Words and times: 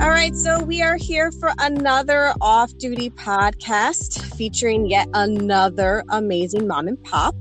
All 0.00 0.08
right, 0.08 0.34
so 0.34 0.62
we 0.62 0.80
are 0.80 0.96
here 0.96 1.30
for 1.30 1.52
another 1.58 2.32
off 2.40 2.74
duty 2.78 3.10
podcast 3.10 4.34
featuring 4.34 4.86
yet 4.86 5.06
another 5.12 6.04
amazing 6.08 6.66
mom 6.66 6.88
and 6.88 7.02
pop. 7.04 7.34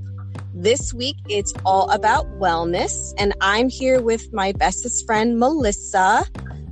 This 0.53 0.93
week 0.93 1.15
it's 1.29 1.53
all 1.65 1.89
about 1.89 2.25
wellness, 2.37 3.13
and 3.17 3.33
I'm 3.39 3.69
here 3.69 4.01
with 4.01 4.33
my 4.33 4.51
bestest 4.51 5.05
friend, 5.05 5.39
Melissa. 5.39 6.25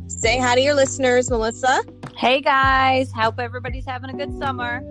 Say 0.07 0.37
hi 0.37 0.55
to 0.55 0.61
your 0.61 0.75
listeners, 0.75 1.29
Melissa. 1.29 1.81
Hey 2.17 2.41
guys, 2.41 3.09
hope 3.13 3.39
everybody's 3.39 3.85
having 3.85 4.09
a 4.09 4.13
good 4.13 4.37
summer. 4.37 4.81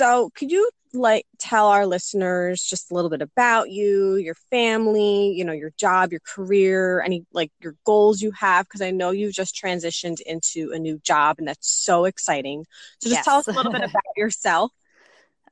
So, 0.00 0.30
could 0.34 0.50
you 0.50 0.70
like 0.94 1.26
tell 1.36 1.66
our 1.66 1.84
listeners 1.84 2.62
just 2.62 2.90
a 2.90 2.94
little 2.94 3.10
bit 3.10 3.20
about 3.20 3.68
you, 3.68 4.16
your 4.16 4.34
family, 4.50 5.34
you 5.36 5.44
know, 5.44 5.52
your 5.52 5.74
job, 5.76 6.10
your 6.10 6.22
career, 6.26 7.02
any 7.02 7.26
like 7.34 7.52
your 7.60 7.74
goals 7.84 8.22
you 8.22 8.30
have 8.30 8.64
because 8.64 8.80
I 8.80 8.92
know 8.92 9.10
you've 9.10 9.34
just 9.34 9.54
transitioned 9.54 10.22
into 10.22 10.72
a 10.72 10.78
new 10.78 10.98
job 11.00 11.36
and 11.38 11.46
that's 11.46 11.70
so 11.70 12.06
exciting. 12.06 12.64
So 13.00 13.10
just 13.10 13.18
yes. 13.18 13.24
tell 13.26 13.36
us 13.36 13.48
a 13.48 13.52
little 13.52 13.72
bit 13.72 13.82
about 13.82 14.02
yourself. 14.16 14.72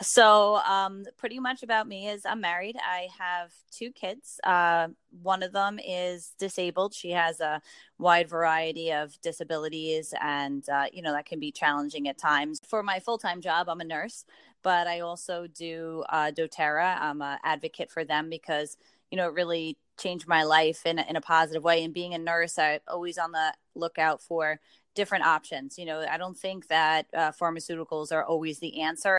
So, 0.01 0.57
um, 0.59 1.07
pretty 1.16 1.41
much 1.41 1.65
about 1.65 1.88
me 1.88 2.09
is 2.09 2.25
I'm 2.25 2.41
married. 2.41 2.77
I 2.80 3.09
have 3.19 3.52
two 3.73 3.91
kids. 3.91 4.38
Uh, 4.45 4.88
one 5.23 5.43
of 5.43 5.52
them 5.52 5.80
is 5.84 6.34
disabled. 6.38 6.95
She 6.95 7.11
has 7.11 7.41
a 7.41 7.61
wide 7.98 8.29
variety 8.29 8.93
of 8.93 9.21
disabilities, 9.23 10.15
and 10.21 10.69
uh, 10.69 10.84
you 10.93 11.02
know 11.02 11.12
that 11.12 11.27
can 11.27 11.41
be 11.41 11.51
challenging 11.51 12.07
at 12.07 12.16
times. 12.16 12.61
For 12.69 12.80
my 12.84 13.01
full 13.01 13.19
time 13.19 13.41
job, 13.41 13.69
I'm 13.69 13.80
a 13.80 13.84
nurse, 13.84 14.24
but 14.62 14.87
I 14.87 15.01
also 15.01 15.48
do 15.48 16.05
uh, 16.10 16.30
DoTerra. 16.30 17.01
I'm 17.01 17.21
an 17.21 17.38
advocate 17.43 17.91
for 17.91 18.05
them 18.05 18.30
because 18.30 18.77
you 19.10 19.16
know 19.16 19.27
it 19.27 19.35
really 19.35 19.79
changed 19.99 20.29
my 20.29 20.45
life 20.45 20.87
in 20.87 21.01
in 21.01 21.16
a 21.16 21.21
positive 21.21 21.65
way. 21.65 21.82
And 21.82 21.93
being 21.93 22.15
a 22.15 22.19
nurse, 22.19 22.57
I'm 22.57 22.79
always 22.87 23.19
on 23.19 23.32
the 23.32 23.52
lookout 23.74 24.23
for 24.23 24.60
different 24.95 25.24
options. 25.24 25.76
You 25.76 25.87
know, 25.87 26.07
I 26.09 26.19
don't 26.19 26.38
think 26.38 26.69
that 26.69 27.07
uh, 27.13 27.32
pharmaceuticals 27.32 28.13
are 28.13 28.24
always 28.24 28.60
the 28.60 28.80
answer. 28.82 29.19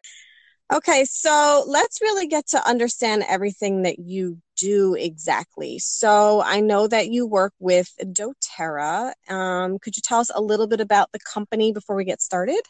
Okay, 0.72 1.04
so 1.06 1.64
let's 1.68 2.00
really 2.00 2.28
get 2.28 2.46
to 2.50 2.68
understand 2.68 3.24
everything 3.28 3.82
that 3.84 3.98
you 3.98 4.38
do 4.56 4.94
exactly. 4.94 5.80
So 5.80 6.42
I 6.44 6.60
know 6.60 6.88
that 6.88 7.10
you 7.10 7.26
work 7.26 7.54
with 7.60 7.92
doTERRA. 8.00 9.14
Um, 9.30 9.80
could 9.80 9.98
you 9.98 10.02
tell 10.04 10.20
us 10.20 10.30
a 10.34 10.42
little 10.42 10.68
bit 10.68 10.80
about 10.80 11.12
the 11.12 11.20
company 11.20 11.72
before 11.74 11.96
we 11.96 12.04
get 12.06 12.22
started? 12.22 12.62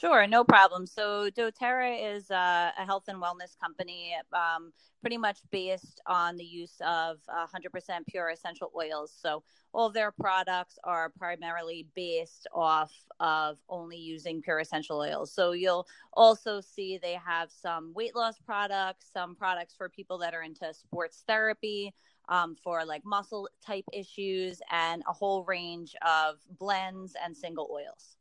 Sure, 0.00 0.26
no 0.26 0.44
problem. 0.44 0.86
So 0.86 1.30
doTERRA 1.30 2.16
is 2.16 2.30
uh, 2.30 2.70
a 2.78 2.84
health 2.84 3.04
and 3.08 3.20
wellness 3.20 3.58
company, 3.60 4.14
um, 4.32 4.72
pretty 5.00 5.16
much 5.18 5.38
based 5.50 6.00
on 6.06 6.36
the 6.36 6.44
use 6.44 6.76
of 6.86 7.18
100% 7.28 8.06
pure 8.06 8.30
essential 8.30 8.70
oils. 8.76 9.12
So 9.20 9.42
all 9.72 9.90
their 9.90 10.12
products 10.12 10.78
are 10.84 11.10
primarily 11.10 11.86
based 11.94 12.46
off 12.54 12.92
of 13.20 13.58
only 13.68 13.98
using 13.98 14.40
pure 14.42 14.60
essential 14.60 14.98
oils. 14.98 15.32
So 15.32 15.52
you'll 15.52 15.86
also 16.12 16.60
see 16.60 16.98
they 16.98 17.18
have 17.24 17.50
some 17.50 17.92
weight 17.94 18.14
loss 18.14 18.38
products, 18.38 19.10
some 19.12 19.34
products 19.34 19.74
for 19.76 19.88
people 19.88 20.18
that 20.18 20.34
are 20.34 20.42
into 20.42 20.72
sports 20.74 21.22
therapy. 21.26 21.94
Um, 22.28 22.56
for 22.56 22.84
like 22.84 23.04
muscle 23.04 23.48
type 23.64 23.84
issues 23.92 24.60
and 24.72 25.04
a 25.08 25.12
whole 25.12 25.44
range 25.44 25.94
of 26.04 26.40
blends 26.58 27.14
and 27.24 27.36
single 27.36 27.70
oils. 27.72 28.16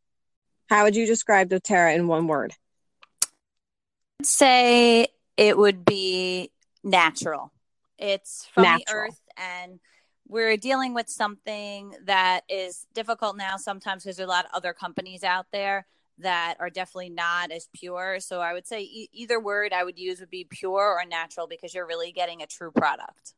How 0.69 0.83
would 0.83 0.95
you 0.95 1.05
describe 1.05 1.49
doTERRA 1.49 1.95
in 1.95 2.07
one 2.07 2.27
word? 2.27 2.53
I'd 4.19 4.25
say 4.25 5.07
it 5.37 5.57
would 5.57 5.85
be 5.85 6.51
natural. 6.83 7.51
It's 7.97 8.47
from 8.53 8.63
natural. 8.63 8.83
the 8.85 8.93
earth 8.93 9.21
and 9.37 9.79
we're 10.27 10.57
dealing 10.57 10.93
with 10.93 11.07
something 11.07 11.95
that 12.05 12.41
is 12.49 12.87
difficult 12.93 13.37
now 13.37 13.57
sometimes 13.57 14.03
because 14.03 14.17
there's 14.17 14.27
a 14.27 14.31
lot 14.31 14.45
of 14.45 14.51
other 14.53 14.73
companies 14.73 15.23
out 15.23 15.45
there 15.51 15.85
that 16.17 16.55
are 16.59 16.69
definitely 16.69 17.09
not 17.09 17.51
as 17.51 17.69
pure. 17.73 18.19
So 18.19 18.39
I 18.41 18.53
would 18.53 18.65
say 18.65 18.81
e- 18.81 19.09
either 19.11 19.39
word 19.39 19.73
I 19.73 19.83
would 19.83 19.99
use 19.99 20.19
would 20.19 20.29
be 20.29 20.47
pure 20.49 20.97
or 20.99 21.05
natural 21.05 21.47
because 21.47 21.73
you're 21.73 21.85
really 21.85 22.11
getting 22.11 22.41
a 22.41 22.47
true 22.47 22.71
product. 22.71 23.33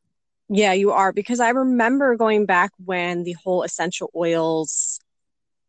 Yeah, 0.48 0.72
you 0.72 0.92
are. 0.92 1.12
Because 1.12 1.40
I 1.40 1.50
remember 1.50 2.16
going 2.16 2.46
back 2.46 2.72
when 2.84 3.24
the 3.24 3.34
whole 3.34 3.64
essential 3.64 4.10
oils 4.16 5.00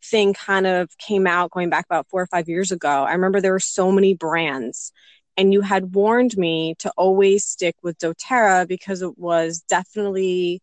thing 0.03 0.33
kind 0.33 0.67
of 0.67 0.97
came 0.97 1.27
out 1.27 1.51
going 1.51 1.69
back 1.69 1.85
about 1.85 2.07
four 2.09 2.21
or 2.21 2.27
five 2.27 2.47
years 2.47 2.71
ago. 2.71 3.03
I 3.03 3.13
remember 3.13 3.41
there 3.41 3.51
were 3.51 3.59
so 3.59 3.91
many 3.91 4.13
brands, 4.13 4.91
and 5.37 5.53
you 5.53 5.61
had 5.61 5.93
warned 5.95 6.37
me 6.37 6.75
to 6.79 6.91
always 6.97 7.45
stick 7.45 7.75
with 7.83 7.97
doTERRA 7.99 8.67
because 8.67 9.01
it 9.01 9.17
was 9.17 9.61
definitely 9.67 10.61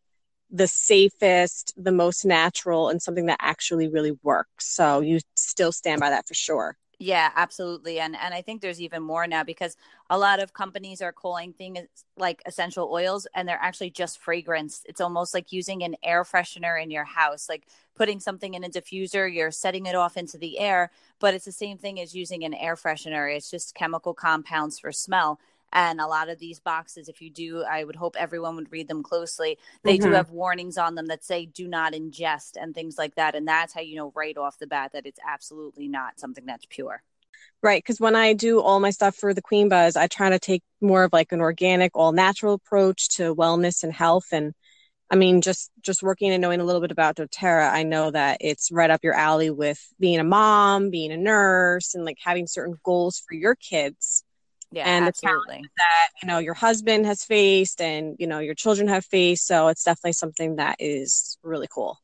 the 0.50 0.68
safest, 0.68 1.74
the 1.76 1.92
most 1.92 2.24
natural, 2.24 2.88
and 2.88 3.02
something 3.02 3.26
that 3.26 3.38
actually 3.40 3.88
really 3.88 4.12
works. 4.22 4.68
So 4.74 5.00
you 5.00 5.20
still 5.34 5.72
stand 5.72 6.00
by 6.00 6.10
that 6.10 6.26
for 6.26 6.34
sure. 6.34 6.76
Yeah, 6.98 7.30
absolutely. 7.36 8.00
And 8.00 8.16
and 8.16 8.32
I 8.32 8.40
think 8.40 8.62
there's 8.62 8.80
even 8.80 9.02
more 9.02 9.26
now 9.26 9.44
because 9.44 9.76
a 10.08 10.16
lot 10.18 10.40
of 10.40 10.54
companies 10.54 11.02
are 11.02 11.12
calling 11.12 11.52
things 11.52 11.78
like 12.16 12.40
essential 12.46 12.88
oils 12.90 13.26
and 13.34 13.46
they're 13.46 13.58
actually 13.60 13.90
just 13.90 14.18
fragrance. 14.18 14.82
It's 14.86 15.00
almost 15.02 15.34
like 15.34 15.52
using 15.52 15.82
an 15.82 15.96
air 16.02 16.24
freshener 16.24 16.82
in 16.82 16.90
your 16.90 17.04
house, 17.04 17.50
like 17.50 17.66
putting 17.94 18.18
something 18.18 18.54
in 18.54 18.64
a 18.64 18.70
diffuser, 18.70 19.32
you're 19.32 19.50
setting 19.50 19.84
it 19.84 19.94
off 19.94 20.16
into 20.16 20.38
the 20.38 20.58
air, 20.58 20.90
but 21.20 21.34
it's 21.34 21.44
the 21.44 21.52
same 21.52 21.76
thing 21.76 22.00
as 22.00 22.14
using 22.14 22.44
an 22.44 22.54
air 22.54 22.76
freshener. 22.76 23.34
It's 23.34 23.50
just 23.50 23.74
chemical 23.74 24.14
compounds 24.14 24.78
for 24.78 24.90
smell. 24.90 25.38
And 25.76 26.00
a 26.00 26.06
lot 26.06 26.30
of 26.30 26.38
these 26.38 26.58
boxes, 26.58 27.06
if 27.06 27.20
you 27.20 27.28
do, 27.28 27.62
I 27.62 27.84
would 27.84 27.96
hope 27.96 28.16
everyone 28.18 28.56
would 28.56 28.72
read 28.72 28.88
them 28.88 29.02
closely. 29.02 29.58
They 29.84 29.98
mm-hmm. 29.98 30.08
do 30.08 30.14
have 30.14 30.30
warnings 30.30 30.78
on 30.78 30.94
them 30.94 31.08
that 31.08 31.22
say 31.22 31.44
do 31.44 31.68
not 31.68 31.92
ingest 31.92 32.52
and 32.58 32.74
things 32.74 32.96
like 32.96 33.14
that. 33.16 33.34
And 33.34 33.46
that's 33.46 33.74
how 33.74 33.82
you 33.82 33.94
know 33.94 34.10
right 34.16 34.38
off 34.38 34.58
the 34.58 34.66
bat 34.66 34.92
that 34.94 35.04
it's 35.04 35.20
absolutely 35.28 35.86
not 35.86 36.18
something 36.18 36.46
that's 36.46 36.64
pure. 36.70 37.02
Right, 37.62 37.82
because 37.84 38.00
when 38.00 38.16
I 38.16 38.32
do 38.32 38.62
all 38.62 38.80
my 38.80 38.88
stuff 38.88 39.16
for 39.16 39.34
the 39.34 39.42
Queen 39.42 39.68
Buzz, 39.68 39.96
I 39.96 40.06
try 40.06 40.30
to 40.30 40.38
take 40.38 40.62
more 40.80 41.04
of 41.04 41.12
like 41.12 41.32
an 41.32 41.42
organic, 41.42 41.94
all 41.94 42.12
natural 42.12 42.54
approach 42.54 43.10
to 43.16 43.34
wellness 43.34 43.82
and 43.82 43.92
health. 43.92 44.28
And 44.32 44.54
I 45.10 45.16
mean, 45.16 45.42
just 45.42 45.70
just 45.82 46.02
working 46.02 46.30
and 46.30 46.40
knowing 46.40 46.60
a 46.60 46.64
little 46.64 46.80
bit 46.80 46.90
about 46.90 47.16
DoTerra, 47.16 47.70
I 47.70 47.82
know 47.82 48.10
that 48.12 48.38
it's 48.40 48.72
right 48.72 48.90
up 48.90 49.04
your 49.04 49.14
alley 49.14 49.50
with 49.50 49.86
being 50.00 50.20
a 50.20 50.24
mom, 50.24 50.88
being 50.88 51.12
a 51.12 51.18
nurse, 51.18 51.94
and 51.94 52.06
like 52.06 52.16
having 52.18 52.46
certain 52.46 52.76
goals 52.82 53.22
for 53.28 53.34
your 53.34 53.54
kids 53.54 54.24
yeah 54.76 54.84
and 54.86 55.06
absolutely. 55.06 55.62
that 55.78 56.08
you 56.22 56.28
know 56.28 56.38
your 56.38 56.54
husband 56.54 57.06
has 57.06 57.24
faced 57.24 57.80
and 57.80 58.14
you 58.18 58.26
know 58.26 58.38
your 58.38 58.54
children 58.54 58.86
have 58.86 59.04
faced 59.04 59.46
so 59.46 59.68
it's 59.68 59.82
definitely 59.82 60.12
something 60.12 60.56
that 60.56 60.76
is 60.78 61.38
really 61.42 61.68
cool 61.70 61.98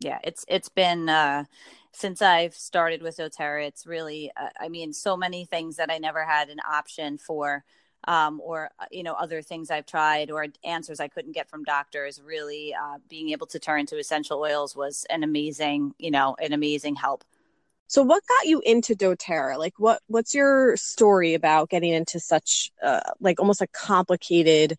yeah 0.00 0.18
it's 0.24 0.44
it's 0.48 0.68
been 0.68 1.08
uh 1.08 1.44
since 1.92 2.22
I've 2.22 2.54
started 2.54 3.02
with 3.02 3.16
doTERRA, 3.16 3.66
it's 3.66 3.84
really, 3.84 4.30
uh, 4.36 4.48
I 4.58 4.68
mean, 4.68 4.92
so 4.92 5.16
many 5.16 5.44
things 5.44 5.76
that 5.76 5.90
I 5.90 5.98
never 5.98 6.24
had 6.24 6.48
an 6.48 6.60
option 6.60 7.18
for, 7.18 7.64
um, 8.06 8.40
or, 8.42 8.70
uh, 8.78 8.84
you 8.90 9.02
know, 9.02 9.14
other 9.14 9.42
things 9.42 9.70
I've 9.70 9.86
tried 9.86 10.30
or 10.30 10.46
answers 10.64 11.00
I 11.00 11.08
couldn't 11.08 11.32
get 11.32 11.50
from 11.50 11.64
doctors. 11.64 12.22
Really 12.24 12.74
uh, 12.74 12.98
being 13.08 13.30
able 13.30 13.48
to 13.48 13.58
turn 13.58 13.86
to 13.86 13.98
essential 13.98 14.38
oils 14.38 14.76
was 14.76 15.04
an 15.10 15.24
amazing, 15.24 15.94
you 15.98 16.12
know, 16.12 16.36
an 16.40 16.52
amazing 16.52 16.94
help. 16.94 17.24
So 17.90 18.04
what 18.04 18.22
got 18.28 18.46
you 18.46 18.62
into 18.64 18.94
doTERRA? 18.94 19.58
Like 19.58 19.74
what 19.78 20.00
what's 20.06 20.32
your 20.32 20.76
story 20.76 21.34
about 21.34 21.70
getting 21.70 21.92
into 21.92 22.20
such 22.20 22.70
uh, 22.80 23.00
like 23.18 23.40
almost 23.40 23.62
a 23.62 23.66
complicated 23.66 24.76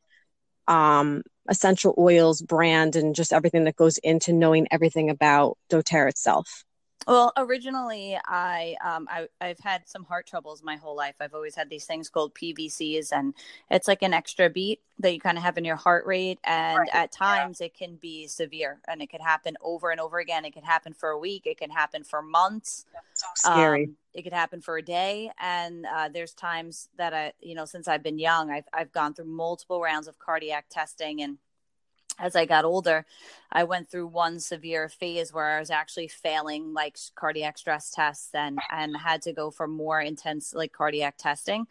um 0.69 1.23
essential 1.49 1.93
oils 1.97 2.41
brand 2.41 2.95
and 2.95 3.13
just 3.13 3.33
everything 3.33 3.65
that 3.65 3.75
goes 3.75 3.97
into 3.97 4.31
knowing 4.31 4.65
everything 4.71 5.09
about 5.09 5.57
doTERRA 5.69 6.11
itself? 6.11 6.63
Well, 7.07 7.33
originally, 7.35 8.17
I, 8.25 8.75
um, 8.83 9.07
I 9.09 9.27
have 9.41 9.59
had 9.59 9.87
some 9.87 10.03
heart 10.03 10.27
troubles 10.27 10.61
my 10.63 10.75
whole 10.75 10.95
life. 10.95 11.15
I've 11.19 11.33
always 11.33 11.55
had 11.55 11.69
these 11.69 11.85
things 11.85 12.09
called 12.09 12.35
PVCs, 12.35 13.11
and 13.11 13.33
it's 13.71 13.87
like 13.87 14.03
an 14.03 14.13
extra 14.13 14.49
beat 14.49 14.81
that 14.99 15.11
you 15.11 15.19
kind 15.19 15.37
of 15.37 15.43
have 15.43 15.57
in 15.57 15.65
your 15.65 15.75
heart 15.77 16.05
rate. 16.05 16.39
And 16.43 16.77
right. 16.77 16.89
at 16.93 17.11
times, 17.11 17.59
yeah. 17.59 17.67
it 17.67 17.73
can 17.73 17.95
be 17.95 18.27
severe, 18.27 18.79
and 18.87 19.01
it 19.01 19.09
could 19.09 19.21
happen 19.21 19.57
over 19.61 19.89
and 19.89 19.99
over 19.99 20.19
again. 20.19 20.45
It 20.45 20.53
can 20.53 20.63
happen 20.63 20.93
for 20.93 21.09
a 21.09 21.17
week. 21.17 21.47
It 21.47 21.57
can 21.57 21.71
happen 21.71 22.03
for 22.03 22.21
months. 22.21 22.85
That's 22.93 23.21
so 23.21 23.27
scary. 23.35 23.85
Um, 23.85 23.95
it 24.13 24.21
could 24.23 24.33
happen 24.33 24.61
for 24.61 24.77
a 24.77 24.81
day, 24.81 25.31
and 25.39 25.85
uh, 25.85 26.09
there's 26.09 26.33
times 26.33 26.89
that 26.97 27.13
I, 27.13 27.33
you 27.41 27.55
know, 27.55 27.65
since 27.65 27.87
I've 27.87 28.03
been 28.03 28.19
young, 28.19 28.51
I've 28.51 28.67
I've 28.73 28.91
gone 28.91 29.15
through 29.15 29.25
multiple 29.25 29.81
rounds 29.81 30.07
of 30.07 30.19
cardiac 30.19 30.65
testing 30.69 31.21
and 31.21 31.37
as 32.19 32.35
I 32.35 32.45
got 32.45 32.65
older, 32.65 33.05
I 33.51 33.63
went 33.63 33.89
through 33.89 34.07
one 34.07 34.39
severe 34.39 34.89
phase 34.89 35.33
where 35.33 35.57
I 35.57 35.59
was 35.59 35.69
actually 35.69 36.07
failing 36.07 36.73
like 36.73 36.97
cardiac 37.15 37.57
stress 37.57 37.91
tests 37.91 38.29
and 38.33 38.59
and 38.71 38.95
had 38.95 39.21
to 39.23 39.33
go 39.33 39.51
for 39.51 39.67
more 39.67 39.99
intense 39.99 40.53
like 40.53 40.71
cardiac 40.71 41.17
testing. 41.17 41.67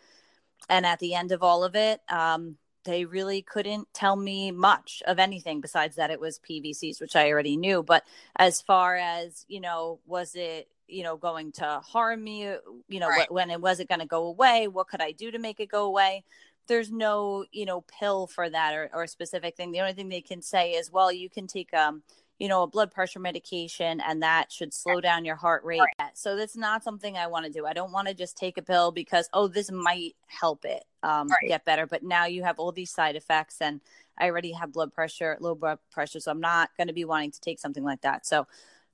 And 0.68 0.84
at 0.84 0.98
the 0.98 1.14
end 1.14 1.32
of 1.32 1.42
all 1.42 1.64
of 1.64 1.74
it, 1.74 2.00
um, 2.08 2.56
they 2.84 3.04
really 3.04 3.42
couldn't 3.42 3.88
tell 3.92 4.16
me 4.16 4.50
much 4.50 5.02
of 5.06 5.18
anything 5.18 5.60
besides 5.60 5.96
that 5.96 6.10
it 6.10 6.20
was 6.20 6.38
PVCs, 6.38 7.00
which 7.00 7.16
I 7.16 7.30
already 7.30 7.56
knew. 7.56 7.82
But 7.82 8.04
as 8.36 8.60
far 8.60 8.96
as 8.96 9.44
you 9.48 9.60
know, 9.60 10.00
was 10.06 10.34
it 10.34 10.68
you 10.88 11.02
know 11.02 11.16
going 11.16 11.52
to 11.52 11.80
harm 11.84 12.24
me? 12.24 12.42
You 12.88 13.00
know, 13.00 13.08
right. 13.08 13.30
when 13.30 13.50
it 13.50 13.60
was 13.60 13.80
it 13.80 13.88
going 13.88 14.00
to 14.00 14.06
go 14.06 14.26
away? 14.26 14.68
What 14.68 14.88
could 14.88 15.00
I 15.00 15.12
do 15.12 15.30
to 15.30 15.38
make 15.38 15.60
it 15.60 15.70
go 15.70 15.84
away? 15.84 16.24
There's 16.70 16.92
no 16.92 17.44
you 17.50 17.66
know 17.66 17.82
pill 17.82 18.28
for 18.28 18.48
that 18.48 18.72
or, 18.74 18.88
or 18.94 19.02
a 19.02 19.08
specific 19.08 19.56
thing. 19.56 19.72
The 19.72 19.80
only 19.80 19.92
thing 19.92 20.08
they 20.08 20.20
can 20.20 20.40
say 20.40 20.72
is 20.72 20.90
well 20.90 21.12
you 21.12 21.28
can 21.28 21.46
take 21.46 21.74
um 21.74 22.02
you 22.38 22.48
know 22.48 22.62
a 22.62 22.66
blood 22.68 22.92
pressure 22.92 23.18
medication 23.18 24.00
and 24.00 24.22
that 24.22 24.52
should 24.52 24.72
slow 24.72 25.00
down 25.00 25.24
your 25.24 25.34
heart 25.34 25.64
rate. 25.64 25.82
So 26.14 26.36
that's 26.36 26.56
not 26.56 26.84
something 26.84 27.16
i 27.16 27.26
want 27.26 27.44
to 27.44 27.52
do. 27.52 27.66
I 27.66 27.72
don't 27.72 27.92
want 27.92 28.06
to 28.06 28.14
just 28.14 28.36
take 28.36 28.56
a 28.56 28.62
pill 28.62 28.92
because 28.92 29.28
oh 29.32 29.48
this 29.48 29.70
might 29.72 30.14
help 30.28 30.64
it 30.64 30.84
um, 31.02 31.28
right. 31.28 31.48
get 31.48 31.64
better. 31.64 31.86
But 31.86 32.04
now 32.04 32.26
you 32.26 32.44
have 32.44 32.60
all 32.60 32.72
these 32.72 32.90
side 32.90 33.16
effects 33.16 33.56
and 33.60 33.80
i 34.16 34.26
already 34.26 34.52
have 34.52 34.72
blood 34.72 34.92
pressure 34.92 35.36
low 35.40 35.54
blood 35.54 35.78
pressure 35.90 36.20
so 36.20 36.30
i'm 36.30 36.40
not 36.40 36.68
going 36.76 36.88
to 36.88 36.92
be 36.92 37.04
wanting 37.04 37.30
to 37.32 37.40
take 37.40 37.58
something 37.58 37.84
like 37.84 38.02
that. 38.02 38.24
So 38.24 38.46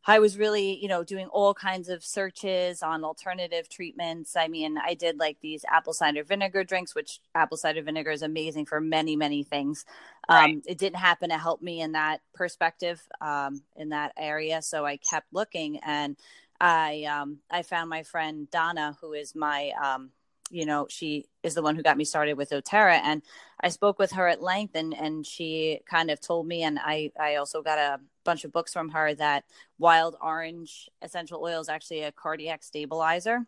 I 0.08 0.20
was 0.20 0.38
really, 0.38 0.78
you 0.80 0.86
know, 0.86 1.02
doing 1.02 1.26
all 1.26 1.52
kinds 1.52 1.88
of 1.88 2.04
searches 2.04 2.82
on 2.82 3.02
alternative 3.02 3.68
treatments. 3.68 4.36
I 4.36 4.46
mean, 4.46 4.78
I 4.78 4.94
did 4.94 5.18
like 5.18 5.38
these 5.40 5.64
apple 5.68 5.92
cider 5.92 6.22
vinegar 6.22 6.62
drinks, 6.62 6.94
which 6.94 7.20
apple 7.34 7.56
cider 7.56 7.82
vinegar 7.82 8.12
is 8.12 8.22
amazing 8.22 8.66
for 8.66 8.80
many, 8.80 9.16
many 9.16 9.42
things. 9.42 9.84
Right. 10.30 10.54
Um, 10.54 10.62
it 10.64 10.78
didn't 10.78 10.98
happen 10.98 11.30
to 11.30 11.38
help 11.38 11.60
me 11.60 11.80
in 11.80 11.92
that 11.92 12.20
perspective, 12.34 13.02
um, 13.20 13.62
in 13.74 13.88
that 13.88 14.12
area. 14.16 14.62
So 14.62 14.86
I 14.86 14.96
kept 14.98 15.26
looking 15.32 15.80
and 15.84 16.16
I, 16.60 17.04
um, 17.04 17.38
I 17.50 17.62
found 17.62 17.90
my 17.90 18.04
friend 18.04 18.48
Donna, 18.50 18.96
who 19.00 19.12
is 19.12 19.34
my, 19.34 19.72
um, 19.82 20.10
you 20.52 20.66
know, 20.66 20.86
she 20.88 21.26
is 21.42 21.54
the 21.54 21.62
one 21.62 21.74
who 21.74 21.82
got 21.82 21.96
me 21.96 22.04
started 22.04 22.34
with 22.34 22.50
doTERRA. 22.50 23.00
And 23.02 23.22
I 23.60 23.70
spoke 23.70 23.98
with 23.98 24.12
her 24.12 24.28
at 24.28 24.40
length 24.40 24.76
and, 24.76 24.94
and 24.94 25.26
she 25.26 25.80
kind 25.90 26.12
of 26.12 26.20
told 26.20 26.46
me, 26.46 26.62
and 26.62 26.78
I, 26.80 27.10
I 27.18 27.36
also 27.36 27.60
got 27.60 27.78
a 27.78 27.98
bunch 28.26 28.44
of 28.44 28.52
books 28.52 28.72
from 28.72 28.90
her 28.90 29.14
that 29.14 29.44
wild 29.78 30.16
orange 30.20 30.88
essential 31.02 31.40
oil 31.42 31.60
is 31.60 31.68
actually 31.68 32.02
a 32.02 32.12
cardiac 32.12 32.62
stabilizer. 32.62 33.46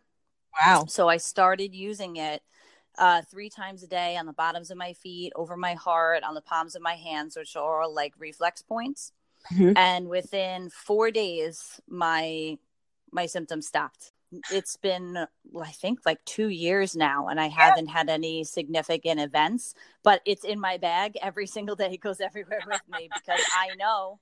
Wow. 0.65 0.85
So 0.87 1.07
I 1.07 1.17
started 1.17 1.75
using 1.75 2.15
it 2.15 2.41
uh, 2.97 3.21
three 3.29 3.49
times 3.49 3.83
a 3.83 3.87
day 3.87 4.17
on 4.17 4.25
the 4.25 4.33
bottoms 4.33 4.71
of 4.71 4.77
my 4.77 4.93
feet, 4.93 5.31
over 5.35 5.55
my 5.55 5.75
heart, 5.75 6.23
on 6.23 6.33
the 6.33 6.41
palms 6.41 6.75
of 6.75 6.81
my 6.81 6.95
hands, 6.95 7.37
which 7.37 7.55
are 7.55 7.81
all 7.81 7.93
like 7.93 8.13
reflex 8.17 8.61
points. 8.61 9.11
Mm-hmm. 9.53 9.77
And 9.77 10.09
within 10.09 10.69
four 10.69 11.11
days, 11.11 11.79
my 11.87 12.57
my 13.11 13.25
symptoms 13.25 13.67
stopped 13.67 14.11
it's 14.51 14.77
been 14.77 15.25
i 15.61 15.71
think 15.71 15.99
like 16.05 16.23
two 16.25 16.49
years 16.49 16.95
now 16.95 17.27
and 17.27 17.39
i 17.39 17.45
yeah. 17.45 17.51
haven't 17.51 17.87
had 17.87 18.09
any 18.09 18.43
significant 18.43 19.19
events 19.19 19.73
but 20.03 20.21
it's 20.25 20.43
in 20.43 20.59
my 20.59 20.77
bag 20.77 21.17
every 21.21 21.47
single 21.57 21.75
day 21.75 21.91
it 21.93 22.01
goes 22.01 22.21
everywhere 22.21 22.61
with 22.67 22.81
me 22.91 23.09
because 23.13 23.41
i 23.57 23.69
know 23.77 24.19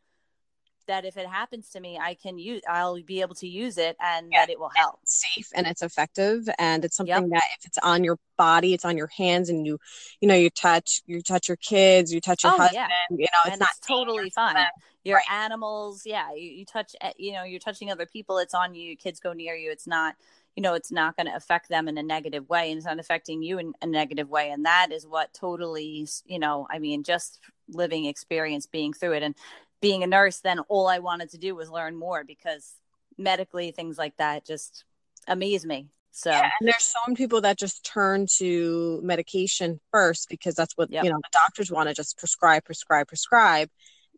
that 0.88 1.06
if 1.06 1.18
it 1.18 1.28
happens 1.28 1.70
to 1.70 1.80
me 1.80 1.98
i 1.98 2.14
can 2.14 2.38
use 2.38 2.62
i'll 2.70 3.02
be 3.02 3.22
able 3.22 3.36
to 3.36 3.48
use 3.48 3.78
it 3.78 3.96
and 4.02 4.30
yeah. 4.32 4.42
that 4.42 4.50
it 4.50 4.60
will 4.60 4.72
help 4.76 5.00
it's 5.04 5.26
safe 5.34 5.50
and 5.56 5.68
it's 5.68 5.82
effective 5.82 6.48
and 6.58 6.84
it's 6.84 6.96
something 6.96 7.24
yep. 7.24 7.30
that 7.30 7.44
if 7.60 7.66
it's 7.66 7.78
on 7.80 8.04
your 8.04 8.18
body 8.38 8.74
it's 8.74 8.86
on 8.86 8.98
your 8.98 9.10
hands 9.18 9.50
and 9.50 9.66
you 9.66 9.80
you 10.22 10.28
know 10.28 10.36
you 10.36 10.50
touch 10.50 11.02
you 11.06 11.22
touch 11.22 11.48
your 11.48 11.58
kids 11.58 12.14
you 12.14 12.22
touch 12.22 12.44
your 12.44 12.54
oh, 12.54 12.58
husband 12.58 12.76
yeah. 12.76 12.88
you 13.10 13.28
know 13.32 13.40
it's 13.46 13.54
and 13.54 13.60
not 13.60 13.70
it's 13.78 13.88
totally 13.88 14.30
fine 14.30 14.56
your 15.04 15.18
right. 15.18 15.32
animals 15.32 16.04
yeah 16.06 16.34
you, 16.34 16.50
you 16.50 16.66
touch 16.66 16.96
eh, 17.02 17.12
you 17.18 17.34
know 17.34 17.44
you're 17.44 17.60
touching 17.60 17.92
other 17.92 18.06
people 18.06 18.38
it's 18.38 18.54
on 18.54 18.76
you 18.76 18.96
kids 18.96 19.20
go 19.20 19.34
near 19.34 19.56
you 19.56 19.72
it's 19.72 19.88
not 19.88 20.16
you 20.56 20.64
know 20.64 20.74
it's 20.74 20.92
not 20.92 21.16
going 21.16 21.28
to 21.28 21.36
affect 21.36 21.70
them 21.70 21.88
in 21.88 21.98
a 21.98 22.04
negative 22.04 22.50
way 22.50 22.70
and 22.70 22.78
it's 22.78 22.86
not 22.86 23.00
affecting 23.00 23.42
you 23.42 23.60
in 23.60 23.74
a 23.82 23.86
negative 23.88 24.28
way 24.28 24.50
and 24.50 24.66
that 24.66 24.92
is 24.92 25.06
what 25.06 25.34
totally 25.34 26.08
you 26.26 26.40
know 26.40 26.68
i 26.70 26.80
mean 26.80 27.04
just 27.04 27.40
living 27.70 28.06
experience 28.06 28.66
being 28.66 28.92
through 28.92 29.14
it 29.14 29.24
and 29.24 29.36
being 29.82 30.04
a 30.04 30.08
nurse 30.08 30.40
then 30.40 30.60
all 30.70 30.88
i 30.88 31.00
wanted 31.00 31.30
to 31.30 31.38
do 31.38 31.56
was 31.56 31.70
learn 31.70 31.96
more 31.96 32.24
because 32.24 32.74
medically 33.18 33.72
things 33.72 33.98
like 33.98 34.16
that 34.18 34.46
just 34.46 34.84
amaze 35.28 35.66
me 35.66 35.88
so 36.12 36.32
yeah, 36.32 36.50
and 36.60 36.68
there's 36.68 36.96
some 37.06 37.14
people 37.14 37.42
that 37.42 37.60
just 37.60 37.86
turn 37.86 38.26
to 38.38 39.00
medication 39.04 39.80
first 39.92 40.30
because 40.30 40.56
that's 40.56 40.76
what 40.76 40.90
yep. 40.92 41.04
you 41.04 41.12
know 41.12 41.18
the 41.18 41.30
doctors 41.32 41.72
want 41.72 41.90
to 41.90 41.94
just 41.94 42.18
prescribe 42.18 42.64
prescribe 42.64 43.08
prescribe 43.08 43.70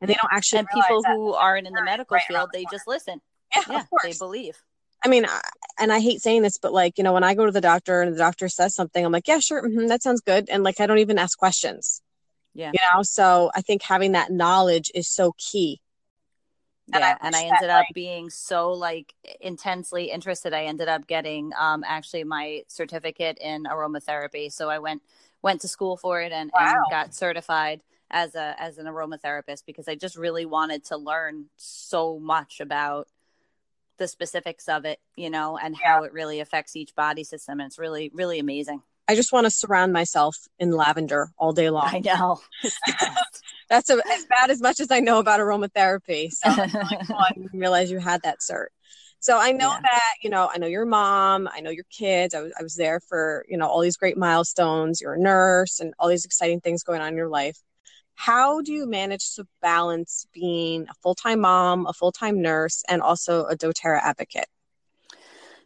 and 0.01 0.09
they 0.09 0.15
don't 0.15 0.31
actually. 0.31 0.59
And 0.59 0.67
people 0.73 1.03
who 1.03 1.33
aren't 1.33 1.67
in 1.67 1.73
the 1.73 1.83
medical 1.83 2.15
right 2.15 2.23
field, 2.27 2.49
they 2.53 2.65
just 2.71 2.87
listen. 2.87 3.21
Yeah, 3.55 3.63
yeah 3.69 3.83
they 4.03 4.13
believe. 4.13 4.61
I 5.03 5.07
mean, 5.07 5.25
and 5.79 5.93
I 5.93 6.01
hate 6.01 6.21
saying 6.21 6.41
this, 6.41 6.57
but 6.57 6.73
like, 6.73 6.97
you 6.97 7.05
know, 7.05 7.13
when 7.13 7.23
I 7.23 7.33
go 7.33 7.45
to 7.45 7.51
the 7.51 7.61
doctor 7.61 8.01
and 8.01 8.13
the 8.13 8.17
doctor 8.17 8.49
says 8.49 8.75
something, 8.75 9.03
I'm 9.03 9.13
like, 9.13 9.29
yeah, 9.29 9.39
sure, 9.39 9.63
mm-hmm, 9.63 9.87
that 9.87 10.03
sounds 10.03 10.19
good. 10.19 10.49
And 10.49 10.61
like, 10.61 10.81
I 10.81 10.87
don't 10.87 10.99
even 10.99 11.17
ask 11.17 11.37
questions. 11.37 12.01
Yeah. 12.59 12.71
You 12.73 12.79
know, 12.93 13.03
so 13.03 13.51
I 13.55 13.61
think 13.61 13.81
having 13.81 14.11
that 14.11 14.31
knowledge 14.31 14.91
is 14.93 15.07
so 15.07 15.33
key. 15.37 15.81
And 16.91 17.01
yeah, 17.01 17.17
I 17.21 17.27
and 17.27 17.35
I 17.35 17.43
ended 17.43 17.69
up 17.69 17.85
being 17.93 18.29
so 18.29 18.71
like 18.71 19.13
intensely 19.39 20.11
interested. 20.11 20.53
I 20.53 20.63
ended 20.63 20.87
up 20.87 21.07
getting 21.07 21.51
um 21.57 21.83
actually 21.87 22.23
my 22.23 22.63
certificate 22.67 23.37
in 23.39 23.63
aromatherapy. 23.63 24.51
So 24.51 24.69
I 24.69 24.79
went 24.79 25.01
went 25.41 25.61
to 25.61 25.67
school 25.67 25.95
for 25.95 26.19
it 26.21 26.31
and, 26.31 26.51
wow. 26.53 26.73
and 26.73 26.83
got 26.89 27.13
certified 27.13 27.81
as 28.11 28.35
a 28.35 28.55
as 28.59 28.77
an 28.77 28.87
aromatherapist 28.87 29.63
because 29.65 29.87
I 29.87 29.95
just 29.95 30.17
really 30.17 30.45
wanted 30.45 30.83
to 30.85 30.97
learn 30.97 31.45
so 31.57 32.19
much 32.19 32.59
about 32.59 33.07
the 33.99 34.07
specifics 34.07 34.67
of 34.67 34.85
it, 34.85 34.99
you 35.15 35.29
know, 35.29 35.57
and 35.57 35.75
yeah. 35.79 35.93
how 35.93 36.03
it 36.03 36.13
really 36.13 36.39
affects 36.39 36.75
each 36.75 36.95
body 36.95 37.23
system. 37.23 37.59
And 37.59 37.67
it's 37.67 37.77
really, 37.77 38.09
really 38.13 38.39
amazing. 38.39 38.81
I 39.09 39.15
just 39.15 39.33
want 39.33 39.45
to 39.45 39.49
surround 39.49 39.91
myself 39.91 40.37
in 40.59 40.69
lavender 40.69 41.31
all 41.35 41.51
day 41.51 41.71
long. 41.71 41.87
I 41.87 41.97
know. 41.97 42.39
That's 43.67 43.89
a, 43.89 43.95
as 44.13 44.25
bad 44.25 44.51
as 44.51 44.61
much 44.61 44.79
as 44.79 44.91
I 44.91 44.99
know 44.99 45.17
about 45.17 45.39
aromatherapy. 45.39 46.29
So 46.31 46.47
I 46.47 47.31
didn't 47.33 47.49
realize 47.53 47.89
you 47.89 47.97
had 47.97 48.21
that 48.21 48.37
cert. 48.39 48.67
So 49.19 49.39
I 49.39 49.51
know 49.51 49.71
yeah. 49.71 49.79
that, 49.81 50.13
you 50.21 50.29
know, 50.29 50.47
I 50.53 50.59
know 50.59 50.67
your 50.67 50.85
mom, 50.85 51.49
I 51.51 51.59
know 51.59 51.71
your 51.71 51.85
kids. 51.89 52.35
I 52.35 52.41
was, 52.41 52.53
I 52.59 52.61
was 52.61 52.75
there 52.75 52.99
for, 52.99 53.47
you 53.49 53.57
know, 53.57 53.67
all 53.67 53.81
these 53.81 53.97
great 53.97 54.15
milestones. 54.15 55.01
You're 55.01 55.15
a 55.15 55.19
nurse 55.19 55.79
and 55.79 55.91
all 55.97 56.07
these 56.07 56.25
exciting 56.25 56.61
things 56.61 56.83
going 56.83 57.01
on 57.01 57.07
in 57.07 57.15
your 57.17 57.29
life 57.29 57.57
how 58.15 58.59
do 58.59 58.73
you 58.73 58.85
manage 58.85 59.33
to 59.35 59.47
balance 59.61 60.27
being 60.33 60.85
a 60.89 60.93
full-time 61.01 61.39
mom 61.39 61.87
a 61.87 61.93
full-time 61.93 62.41
nurse 62.41 62.83
and 62.89 63.01
also 63.01 63.45
a 63.45 63.55
doterra 63.55 64.01
advocate 64.03 64.47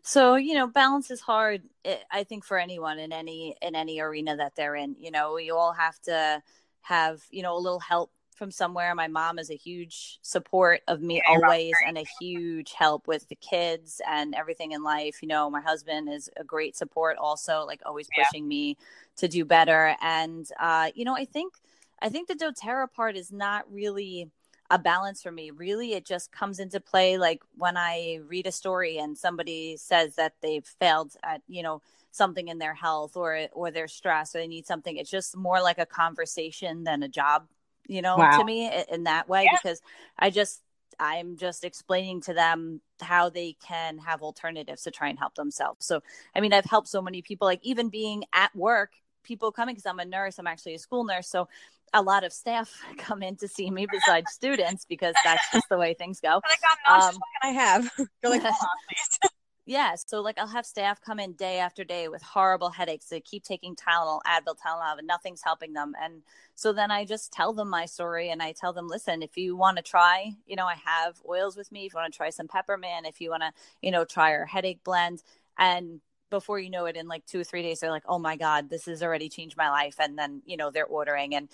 so 0.03 0.35
you 0.35 0.53
know 0.53 0.67
balance 0.67 1.09
is 1.09 1.21
hard 1.21 1.63
eh, 1.85 1.97
i 2.11 2.23
think 2.23 2.43
for 2.43 2.59
anyone 2.59 2.99
in 2.99 3.11
any 3.11 3.55
in 3.61 3.75
any 3.75 3.99
arena 3.99 4.35
that 4.35 4.55
they're 4.55 4.75
in 4.75 4.95
you 4.99 5.09
know 5.09 5.37
you 5.37 5.55
all 5.55 5.73
have 5.73 5.99
to 6.01 6.41
have 6.81 7.21
you 7.31 7.41
know 7.41 7.55
a 7.55 7.59
little 7.59 7.79
help 7.79 8.11
from 8.35 8.49
somewhere. 8.51 8.95
My 8.95 9.07
mom 9.07 9.37
is 9.37 9.51
a 9.51 9.55
huge 9.55 10.17
support 10.21 10.81
of 10.87 11.01
me 11.01 11.21
always 11.27 11.73
and 11.87 11.97
a 11.97 12.05
huge 12.19 12.73
help 12.73 13.07
with 13.07 13.27
the 13.29 13.35
kids 13.35 14.01
and 14.09 14.33
everything 14.35 14.71
in 14.71 14.83
life 14.83 15.21
you 15.21 15.27
know 15.27 15.49
my 15.49 15.61
husband 15.61 16.09
is 16.09 16.29
a 16.37 16.43
great 16.43 16.75
support 16.75 17.17
also 17.17 17.63
like 17.65 17.81
always 17.85 18.07
pushing 18.15 18.47
me 18.47 18.75
to 19.17 19.27
do 19.27 19.45
better. 19.45 19.95
And 20.01 20.47
uh 20.59 20.89
you 20.95 21.05
know 21.05 21.15
i 21.15 21.25
think 21.25 21.53
I 22.01 22.09
think 22.09 22.27
the 22.27 22.35
doTERRA 22.35 22.91
part 22.91 23.15
is 23.15 23.31
not 23.31 23.71
really 23.71 24.29
a 24.73 24.79
balance 24.79 25.21
for 25.21 25.31
me. 25.31 25.51
Really, 25.51 25.93
it 25.93 26.03
just 26.03 26.31
comes 26.31 26.59
into 26.59 26.79
play 26.79 27.19
like 27.19 27.43
when 27.55 27.77
I 27.77 28.19
read 28.27 28.47
a 28.47 28.51
story 28.51 28.97
and 28.97 29.15
somebody 29.15 29.77
says 29.77 30.15
that 30.15 30.33
they've 30.41 30.65
failed 30.65 31.13
at, 31.23 31.43
you 31.47 31.61
know, 31.61 31.83
something 32.09 32.47
in 32.47 32.57
their 32.57 32.73
health 32.73 33.15
or 33.15 33.47
or 33.51 33.69
their 33.69 33.87
stress 33.87 34.33
or 34.33 34.39
they 34.39 34.47
need 34.47 34.65
something. 34.65 34.97
It's 34.97 35.11
just 35.11 35.37
more 35.37 35.61
like 35.61 35.77
a 35.77 35.85
conversation 35.85 36.83
than 36.83 37.03
a 37.03 37.07
job, 37.07 37.45
you 37.87 38.01
know, 38.01 38.17
wow. 38.17 38.39
to 38.39 38.43
me 38.43 38.71
in 38.91 39.03
that 39.03 39.29
way 39.29 39.43
yeah. 39.43 39.57
because 39.61 39.79
I 40.17 40.31
just 40.31 40.63
I'm 40.99 41.37
just 41.37 41.63
explaining 41.63 42.21
to 42.21 42.33
them 42.33 42.81
how 42.99 43.29
they 43.29 43.55
can 43.65 43.99
have 43.99 44.23
alternatives 44.23 44.81
to 44.83 44.91
try 44.91 45.09
and 45.09 45.19
help 45.19 45.35
themselves. 45.35 45.85
So, 45.85 46.01
I 46.35 46.41
mean, 46.41 46.51
I've 46.51 46.65
helped 46.65 46.87
so 46.87 47.01
many 47.01 47.21
people, 47.21 47.45
like 47.45 47.59
even 47.61 47.89
being 47.89 48.23
at 48.33 48.55
work, 48.55 48.91
people 49.23 49.51
coming 49.51 49.75
because 49.75 49.85
I'm 49.85 49.99
a 49.99 50.05
nurse, 50.05 50.39
I'm 50.39 50.47
actually 50.47 50.73
a 50.73 50.79
school 50.79 51.03
nurse. 51.03 51.27
So, 51.27 51.47
a 51.93 52.01
lot 52.01 52.23
of 52.23 52.33
staff 52.33 52.71
come 52.97 53.23
in 53.23 53.35
to 53.37 53.47
see 53.47 53.69
me 53.69 53.85
besides 53.89 54.31
students 54.31 54.85
because 54.85 55.15
that's 55.23 55.43
just 55.51 55.69
the 55.69 55.77
way 55.77 55.93
things 55.93 56.19
go. 56.19 56.41
Like, 56.47 56.59
um, 56.87 57.15
what 57.15 57.27
can 57.41 57.49
I 57.49 57.49
have? 57.49 57.91
Like, 58.23 58.41
yeah. 59.65 59.95
So 60.07 60.21
like 60.21 60.37
I'll 60.37 60.47
have 60.47 60.65
staff 60.65 61.01
come 61.01 61.19
in 61.19 61.33
day 61.33 61.59
after 61.59 61.83
day 61.83 62.07
with 62.07 62.21
horrible 62.21 62.69
headaches. 62.69 63.07
They 63.07 63.19
keep 63.19 63.43
taking 63.43 63.75
Tylenol, 63.75 64.21
Advil, 64.25 64.55
Tylenol, 64.65 64.97
and 64.97 65.07
nothing's 65.07 65.41
helping 65.43 65.73
them. 65.73 65.93
And 66.01 66.21
so 66.55 66.71
then 66.71 66.89
I 66.89 67.03
just 67.03 67.33
tell 67.33 67.51
them 67.51 67.69
my 67.69 67.85
story 67.85 68.29
and 68.29 68.41
I 68.41 68.53
tell 68.53 68.71
them, 68.71 68.87
listen, 68.87 69.21
if 69.21 69.37
you 69.37 69.57
want 69.57 69.75
to 69.75 69.83
try, 69.83 70.31
you 70.45 70.55
know, 70.55 70.65
I 70.65 70.75
have 70.85 71.21
oils 71.27 71.57
with 71.57 71.69
me. 71.71 71.85
If 71.85 71.93
you 71.93 71.99
want 71.99 72.13
to 72.13 72.17
try 72.17 72.29
some 72.29 72.47
peppermint, 72.47 73.07
if 73.07 73.19
you 73.19 73.29
want 73.29 73.43
to, 73.43 73.51
you 73.81 73.91
know, 73.91 74.05
try 74.05 74.31
our 74.31 74.45
headache 74.45 74.83
blend 74.85 75.21
and 75.57 75.99
before 76.29 76.57
you 76.57 76.71
know 76.71 76.85
it 76.85 76.95
in 76.95 77.07
like 77.07 77.23
two 77.27 77.41
or 77.41 77.43
three 77.43 77.61
days 77.61 77.79
they're 77.79 77.91
like 77.91 78.03
oh 78.07 78.17
my 78.17 78.35
god 78.35 78.67
this 78.67 78.85
has 78.85 79.03
already 79.03 79.29
changed 79.29 79.55
my 79.55 79.69
life 79.69 79.97
and 79.99 80.17
then 80.17 80.41
you 80.47 80.57
know 80.57 80.71
they're 80.71 80.83
ordering 80.83 81.35
and 81.35 81.47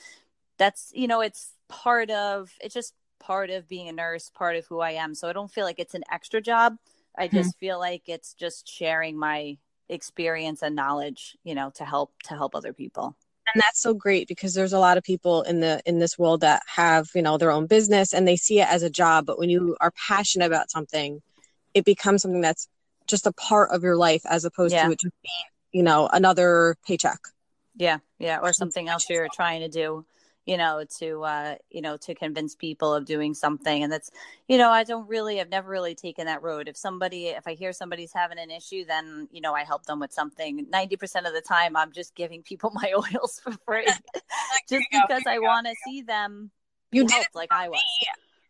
that's 0.59 0.91
you 0.93 1.07
know 1.07 1.21
it's 1.21 1.53
part 1.67 2.11
of 2.11 2.51
it's 2.61 2.73
just 2.73 2.93
part 3.19 3.49
of 3.49 3.67
being 3.67 3.89
a 3.89 3.91
nurse 3.91 4.29
part 4.33 4.55
of 4.55 4.65
who 4.67 4.79
i 4.79 4.91
am. 4.91 5.15
So 5.15 5.27
i 5.27 5.33
don't 5.33 5.51
feel 5.51 5.65
like 5.65 5.79
it's 5.79 5.95
an 5.95 6.03
extra 6.11 6.41
job. 6.41 6.77
I 7.17 7.27
mm-hmm. 7.27 7.37
just 7.37 7.57
feel 7.57 7.79
like 7.79 8.03
it's 8.07 8.33
just 8.33 8.67
sharing 8.67 9.17
my 9.17 9.57
experience 9.89 10.61
and 10.61 10.75
knowledge 10.75 11.35
you 11.43 11.55
know 11.55 11.71
to 11.75 11.85
help 11.85 12.13
to 12.25 12.35
help 12.35 12.53
other 12.53 12.73
people. 12.73 13.15
And 13.51 13.63
that's 13.63 13.81
so 13.81 13.95
great 13.95 14.27
because 14.27 14.53
there's 14.53 14.73
a 14.73 14.79
lot 14.79 14.99
of 14.99 15.03
people 15.03 15.41
in 15.41 15.59
the 15.59 15.81
in 15.87 15.97
this 15.97 16.19
world 16.19 16.41
that 16.41 16.61
have 16.67 17.09
you 17.15 17.23
know 17.23 17.37
their 17.37 17.51
own 17.51 17.65
business 17.65 18.13
and 18.13 18.27
they 18.27 18.35
see 18.35 18.59
it 18.59 18.67
as 18.69 18.83
a 18.83 18.89
job. 18.91 19.25
But 19.25 19.39
when 19.39 19.49
you 19.49 19.75
are 19.81 19.91
passionate 20.07 20.45
about 20.45 20.69
something 20.69 21.21
it 21.73 21.85
becomes 21.85 22.21
something 22.21 22.41
that's 22.41 22.67
just 23.07 23.27
a 23.27 23.31
part 23.33 23.71
of 23.71 23.83
your 23.83 23.97
life 23.97 24.21
as 24.25 24.45
opposed 24.45 24.73
yeah. 24.73 24.85
to 24.85 24.91
it 24.91 24.99
just 24.99 25.13
being 25.23 25.49
you 25.71 25.83
know 25.83 26.09
another 26.11 26.75
paycheck. 26.85 27.19
Yeah, 27.75 27.99
yeah, 28.17 28.39
or 28.41 28.51
something 28.51 28.89
else 28.89 29.09
you're 29.09 29.29
trying 29.33 29.61
to 29.61 29.69
do, 29.69 30.05
you 30.45 30.57
know, 30.57 30.83
to 30.99 31.23
uh, 31.23 31.55
you 31.69 31.81
know, 31.81 31.97
to 31.97 32.15
convince 32.15 32.55
people 32.55 32.93
of 32.93 33.05
doing 33.05 33.33
something. 33.33 33.83
And 33.83 33.91
that's, 33.91 34.09
you 34.47 34.57
know, 34.57 34.71
I 34.71 34.83
don't 34.83 35.07
really 35.07 35.39
I've 35.39 35.49
never 35.49 35.69
really 35.69 35.95
taken 35.95 36.25
that 36.25 36.41
road. 36.41 36.67
If 36.67 36.77
somebody 36.77 37.27
if 37.27 37.47
I 37.47 37.53
hear 37.53 37.71
somebody's 37.73 38.11
having 38.13 38.39
an 38.39 38.49
issue, 38.51 38.85
then, 38.85 39.27
you 39.31 39.41
know, 39.41 39.53
I 39.53 39.63
help 39.63 39.85
them 39.85 39.99
with 39.99 40.11
something. 40.11 40.65
90% 40.65 41.27
of 41.27 41.33
the 41.33 41.43
time 41.47 41.75
I'm 41.75 41.91
just 41.91 42.15
giving 42.15 42.41
people 42.41 42.71
my 42.73 42.93
oils 42.95 43.39
for 43.43 43.53
free. 43.65 43.87
just 44.69 44.85
because 44.91 45.23
I 45.27 45.39
want 45.39 45.67
to 45.67 45.75
see 45.85 46.01
them 46.01 46.51
you 46.91 47.03
did 47.03 47.11
helped 47.11 47.35
like 47.35 47.51
I 47.51 47.69
was. 47.69 47.81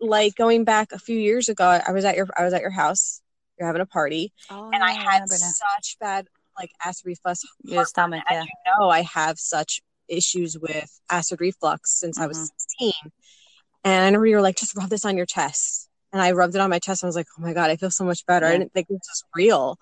Like 0.01 0.35
going 0.35 0.63
back 0.63 0.93
a 0.93 0.99
few 0.99 1.17
years 1.17 1.49
ago, 1.49 1.81
I 1.85 1.91
was 1.91 2.05
at 2.05 2.15
your 2.15 2.27
I 2.37 2.45
was 2.45 2.53
at 2.53 2.61
your 2.61 2.69
house. 2.69 3.21
You're 3.57 3.67
having 3.67 3.81
a 3.81 3.85
party, 3.85 4.31
Oh, 4.49 4.69
and 4.71 4.81
I 4.81 4.91
had 4.91 5.27
such 5.27 5.97
bad 5.99 6.27
like 6.57 6.71
acid 6.83 7.05
reflux. 7.05 7.41
your 7.63 7.85
stomach, 7.85 8.23
yeah. 8.29 8.43
you 8.43 8.49
know, 8.79 8.89
I 8.89 9.01
have 9.01 9.37
such 9.37 9.81
issues 10.09 10.57
with 10.57 10.99
acid 11.09 11.39
reflux 11.41 11.99
since 11.99 12.19
I 12.19 12.27
was 12.27 12.37
Mhm. 12.37 12.49
16. 12.57 12.93
And 13.83 14.03
I 14.03 14.05
remember 14.05 14.27
you 14.27 14.35
were 14.35 14.41
like, 14.41 14.57
just 14.57 14.75
rub 14.75 14.89
this 14.89 15.05
on 15.05 15.17
your 15.17 15.25
chest. 15.25 15.89
And 16.11 16.21
I 16.21 16.31
rubbed 16.31 16.55
it 16.55 16.61
on 16.61 16.69
my 16.69 16.79
chest. 16.79 17.03
And 17.03 17.07
I 17.07 17.09
was 17.09 17.15
like, 17.15 17.27
oh 17.37 17.41
my 17.41 17.53
God, 17.53 17.69
I 17.69 17.75
feel 17.75 17.91
so 17.91 18.03
much 18.03 18.25
better. 18.25 18.45
I 18.45 18.51
Yeah. 18.51 18.57
didn't 18.59 18.73
think 18.73 18.87
this 18.87 18.97
was 18.97 19.23
real. 19.35 19.77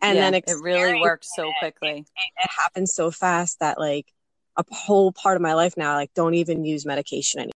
And 0.00 0.16
Yeah, 0.16 0.30
then 0.30 0.34
it 0.46 0.56
really 0.62 1.00
worked 1.00 1.24
so 1.24 1.48
it, 1.48 1.54
quickly. 1.58 1.98
It, 1.98 2.04
it 2.44 2.50
happened 2.58 2.88
so 2.88 3.10
fast 3.10 3.60
that 3.60 3.78
like 3.78 4.12
a 4.56 4.64
whole 4.70 5.12
part 5.12 5.36
of 5.36 5.42
my 5.42 5.54
life 5.54 5.76
now, 5.76 5.94
like 5.94 6.12
don't 6.14 6.34
even 6.34 6.64
use 6.64 6.84
medication 6.86 7.40
anymore. 7.40 7.52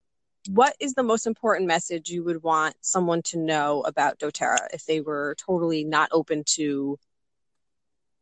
What 0.49 0.75
is 0.79 0.93
the 0.93 1.03
most 1.03 1.25
important 1.25 1.67
message 1.67 2.09
you 2.09 2.23
would 2.23 2.43
want 2.43 2.75
someone 2.81 3.21
to 3.23 3.37
know 3.37 3.81
about 3.81 4.19
doTERRA 4.19 4.67
if 4.73 4.85
they 4.85 4.99
were 4.99 5.35
totally 5.39 5.83
not 5.85 6.09
open 6.11 6.43
to 6.55 6.97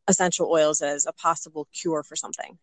essential 0.07 0.47
oils 0.51 0.81
as 0.81 1.05
a 1.05 1.13
possible 1.13 1.67
cure 1.73 2.03
for 2.03 2.15
something? 2.15 2.59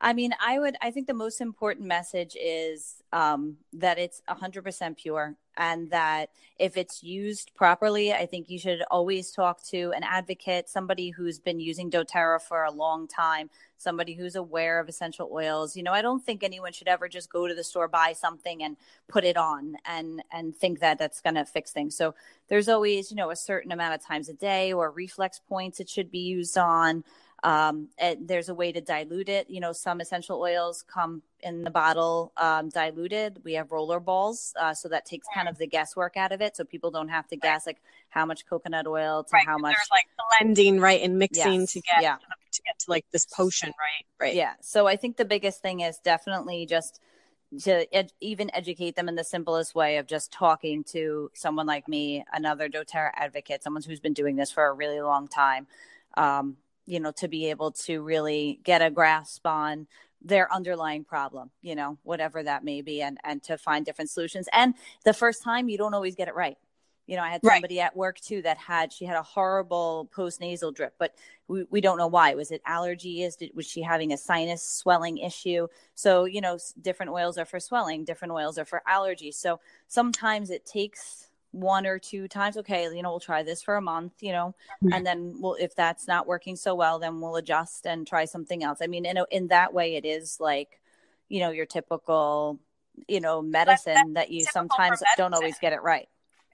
I 0.00 0.12
mean, 0.12 0.34
I 0.44 0.58
would, 0.58 0.76
I 0.82 0.90
think 0.90 1.06
the 1.06 1.14
most 1.14 1.40
important 1.40 1.86
message 1.86 2.36
is 2.38 3.02
um, 3.12 3.56
that 3.72 3.98
it's 3.98 4.20
100% 4.28 4.96
pure 4.98 5.36
and 5.56 5.90
that 5.90 6.28
if 6.58 6.76
it's 6.76 7.02
used 7.02 7.50
properly, 7.54 8.12
I 8.12 8.26
think 8.26 8.50
you 8.50 8.58
should 8.58 8.82
always 8.90 9.30
talk 9.30 9.62
to 9.68 9.92
an 9.96 10.02
advocate, 10.02 10.68
somebody 10.68 11.08
who's 11.08 11.38
been 11.38 11.60
using 11.60 11.90
doTERRA 11.90 12.42
for 12.42 12.64
a 12.64 12.70
long 12.70 13.08
time, 13.08 13.48
somebody 13.78 14.12
who's 14.12 14.36
aware 14.36 14.80
of 14.80 14.88
essential 14.88 15.30
oils. 15.32 15.76
You 15.76 15.82
know, 15.82 15.92
I 15.92 16.02
don't 16.02 16.22
think 16.22 16.44
anyone 16.44 16.72
should 16.72 16.88
ever 16.88 17.08
just 17.08 17.32
go 17.32 17.48
to 17.48 17.54
the 17.54 17.64
store, 17.64 17.88
buy 17.88 18.12
something 18.12 18.62
and 18.62 18.76
put 19.08 19.24
it 19.24 19.38
on 19.38 19.76
and, 19.86 20.22
and 20.30 20.54
think 20.54 20.80
that 20.80 20.98
that's 20.98 21.22
going 21.22 21.36
to 21.36 21.46
fix 21.46 21.72
things. 21.72 21.96
So 21.96 22.14
there's 22.48 22.68
always, 22.68 23.10
you 23.10 23.16
know, 23.16 23.30
a 23.30 23.36
certain 23.36 23.72
amount 23.72 23.94
of 23.94 24.04
times 24.04 24.28
a 24.28 24.34
day 24.34 24.74
or 24.74 24.90
reflex 24.90 25.40
points 25.48 25.80
it 25.80 25.88
should 25.88 26.10
be 26.10 26.18
used 26.18 26.58
on 26.58 27.02
um, 27.42 27.88
and 27.98 28.26
there's 28.26 28.48
a 28.48 28.54
way 28.54 28.72
to 28.72 28.80
dilute 28.80 29.28
it. 29.28 29.48
You 29.50 29.60
know, 29.60 29.72
some 29.72 30.00
essential 30.00 30.40
oils 30.40 30.84
come 30.86 31.22
in 31.40 31.64
the 31.64 31.70
bottle 31.70 32.32
um, 32.36 32.70
diluted. 32.70 33.40
We 33.44 33.54
have 33.54 33.70
roller 33.70 34.00
balls, 34.00 34.54
uh, 34.58 34.74
so 34.74 34.88
that 34.88 35.04
takes 35.04 35.26
kind 35.34 35.48
of 35.48 35.58
the 35.58 35.66
guesswork 35.66 36.16
out 36.16 36.32
of 36.32 36.40
it, 36.40 36.56
so 36.56 36.64
people 36.64 36.90
don't 36.90 37.08
have 37.08 37.28
to 37.28 37.36
guess 37.36 37.66
like 37.66 37.82
how 38.08 38.24
much 38.24 38.46
coconut 38.46 38.86
oil 38.86 39.24
to 39.24 39.36
how 39.44 39.58
much. 39.58 39.76
There's 39.76 39.90
like 39.90 40.06
blending, 40.40 40.80
right, 40.80 41.02
and 41.02 41.18
mixing 41.18 41.60
Yes, 41.60 41.72
to 41.72 41.80
get 41.80 42.02
yeah. 42.02 42.16
to 42.16 42.62
get 42.62 42.78
to 42.80 42.90
like 42.90 43.04
this 43.12 43.26
potion, 43.26 43.68
right? 43.68 44.26
Right. 44.26 44.34
Yeah. 44.34 44.54
So 44.60 44.86
I 44.86 44.96
think 44.96 45.16
the 45.16 45.24
biggest 45.24 45.60
thing 45.60 45.80
is 45.80 45.98
definitely 45.98 46.66
just 46.66 47.00
to 47.62 47.94
ed- 47.94 48.12
even 48.20 48.50
educate 48.54 48.96
them 48.96 49.08
in 49.08 49.14
the 49.14 49.24
simplest 49.24 49.74
way 49.74 49.98
of 49.98 50.06
just 50.06 50.32
talking 50.32 50.82
to 50.84 51.30
someone 51.34 51.66
like 51.66 51.86
me, 51.86 52.24
another 52.32 52.68
doTERRA 52.68 53.10
advocate, 53.14 53.62
someone 53.62 53.82
who's 53.82 54.00
been 54.00 54.12
doing 54.14 54.36
this 54.36 54.50
for 54.50 54.66
a 54.66 54.72
really 54.72 55.00
long 55.00 55.28
time. 55.28 55.66
Um, 56.16 56.56
you 56.86 57.00
know, 57.00 57.12
to 57.12 57.28
be 57.28 57.50
able 57.50 57.72
to 57.72 58.00
really 58.02 58.60
get 58.64 58.82
a 58.82 58.90
grasp 58.90 59.46
on 59.46 59.86
their 60.22 60.52
underlying 60.52 61.04
problem, 61.04 61.50
you 61.62 61.74
know, 61.74 61.98
whatever 62.02 62.42
that 62.42 62.64
may 62.64 62.82
be, 62.82 63.02
and 63.02 63.18
and 63.24 63.42
to 63.44 63.58
find 63.58 63.84
different 63.84 64.10
solutions. 64.10 64.48
And 64.52 64.74
the 65.04 65.12
first 65.14 65.42
time, 65.42 65.68
you 65.68 65.78
don't 65.78 65.94
always 65.94 66.14
get 66.14 66.28
it 66.28 66.34
right. 66.34 66.56
You 67.06 67.16
know, 67.16 67.22
I 67.22 67.30
had 67.30 67.42
Right. 67.42 67.66
somebody 67.68 67.80
at 67.80 67.96
work 67.96 68.18
too 68.18 68.42
that 68.42 68.58
had 68.58 68.92
she 68.92 69.04
had 69.04 69.16
a 69.16 69.22
horrible 69.22 70.08
post 70.12 70.40
nasal 70.40 70.72
drip, 70.72 70.94
but 70.98 71.14
we, 71.46 71.64
we 71.70 71.80
don't 71.80 71.98
know 71.98 72.08
why. 72.08 72.34
Was 72.34 72.50
it 72.50 72.62
allergies? 72.66 73.36
Did, 73.38 73.52
was 73.54 73.66
she 73.66 73.80
having 73.82 74.12
a 74.12 74.16
sinus 74.16 74.62
swelling 74.64 75.18
issue? 75.18 75.68
So 75.94 76.24
you 76.24 76.40
know, 76.40 76.58
different 76.80 77.12
oils 77.12 77.38
are 77.38 77.44
for 77.44 77.60
swelling, 77.60 78.04
different 78.04 78.32
oils 78.32 78.58
are 78.58 78.64
for 78.64 78.82
allergies. 78.88 79.34
So 79.34 79.60
sometimes 79.86 80.50
it 80.50 80.66
takes 80.66 81.25
one 81.56 81.86
or 81.86 81.98
two 81.98 82.28
times. 82.28 82.56
Okay, 82.56 82.84
you 82.94 83.02
know, 83.02 83.10
we'll 83.10 83.20
try 83.20 83.42
this 83.42 83.62
for 83.62 83.76
a 83.76 83.80
month. 83.80 84.22
You 84.22 84.32
know, 84.32 84.54
Mhm. 84.82 84.94
and 84.94 85.06
then 85.06 85.36
we'll 85.40 85.54
if 85.54 85.74
that's 85.74 86.06
not 86.06 86.26
working 86.26 86.56
so 86.56 86.74
well, 86.74 86.98
then 86.98 87.20
we'll 87.20 87.36
adjust 87.36 87.86
and 87.86 88.06
try 88.06 88.24
something 88.24 88.62
else. 88.62 88.78
I 88.82 88.86
mean, 88.86 89.06
in 89.06 89.16
a, 89.16 89.24
in 89.30 89.48
that 89.48 89.72
way, 89.72 89.96
it 89.96 90.04
is 90.04 90.38
like, 90.40 90.80
you 91.28 91.40
know, 91.40 91.50
your 91.50 91.66
typical, 91.66 92.58
you 93.08 93.20
know, 93.20 93.42
medicine 93.42 94.14
that 94.14 94.30
you 94.30 94.44
sometimes 94.44 95.02
don't 95.16 95.34
always 95.34 95.58
get 95.58 95.72
it 95.72 95.82
right. 95.82 96.08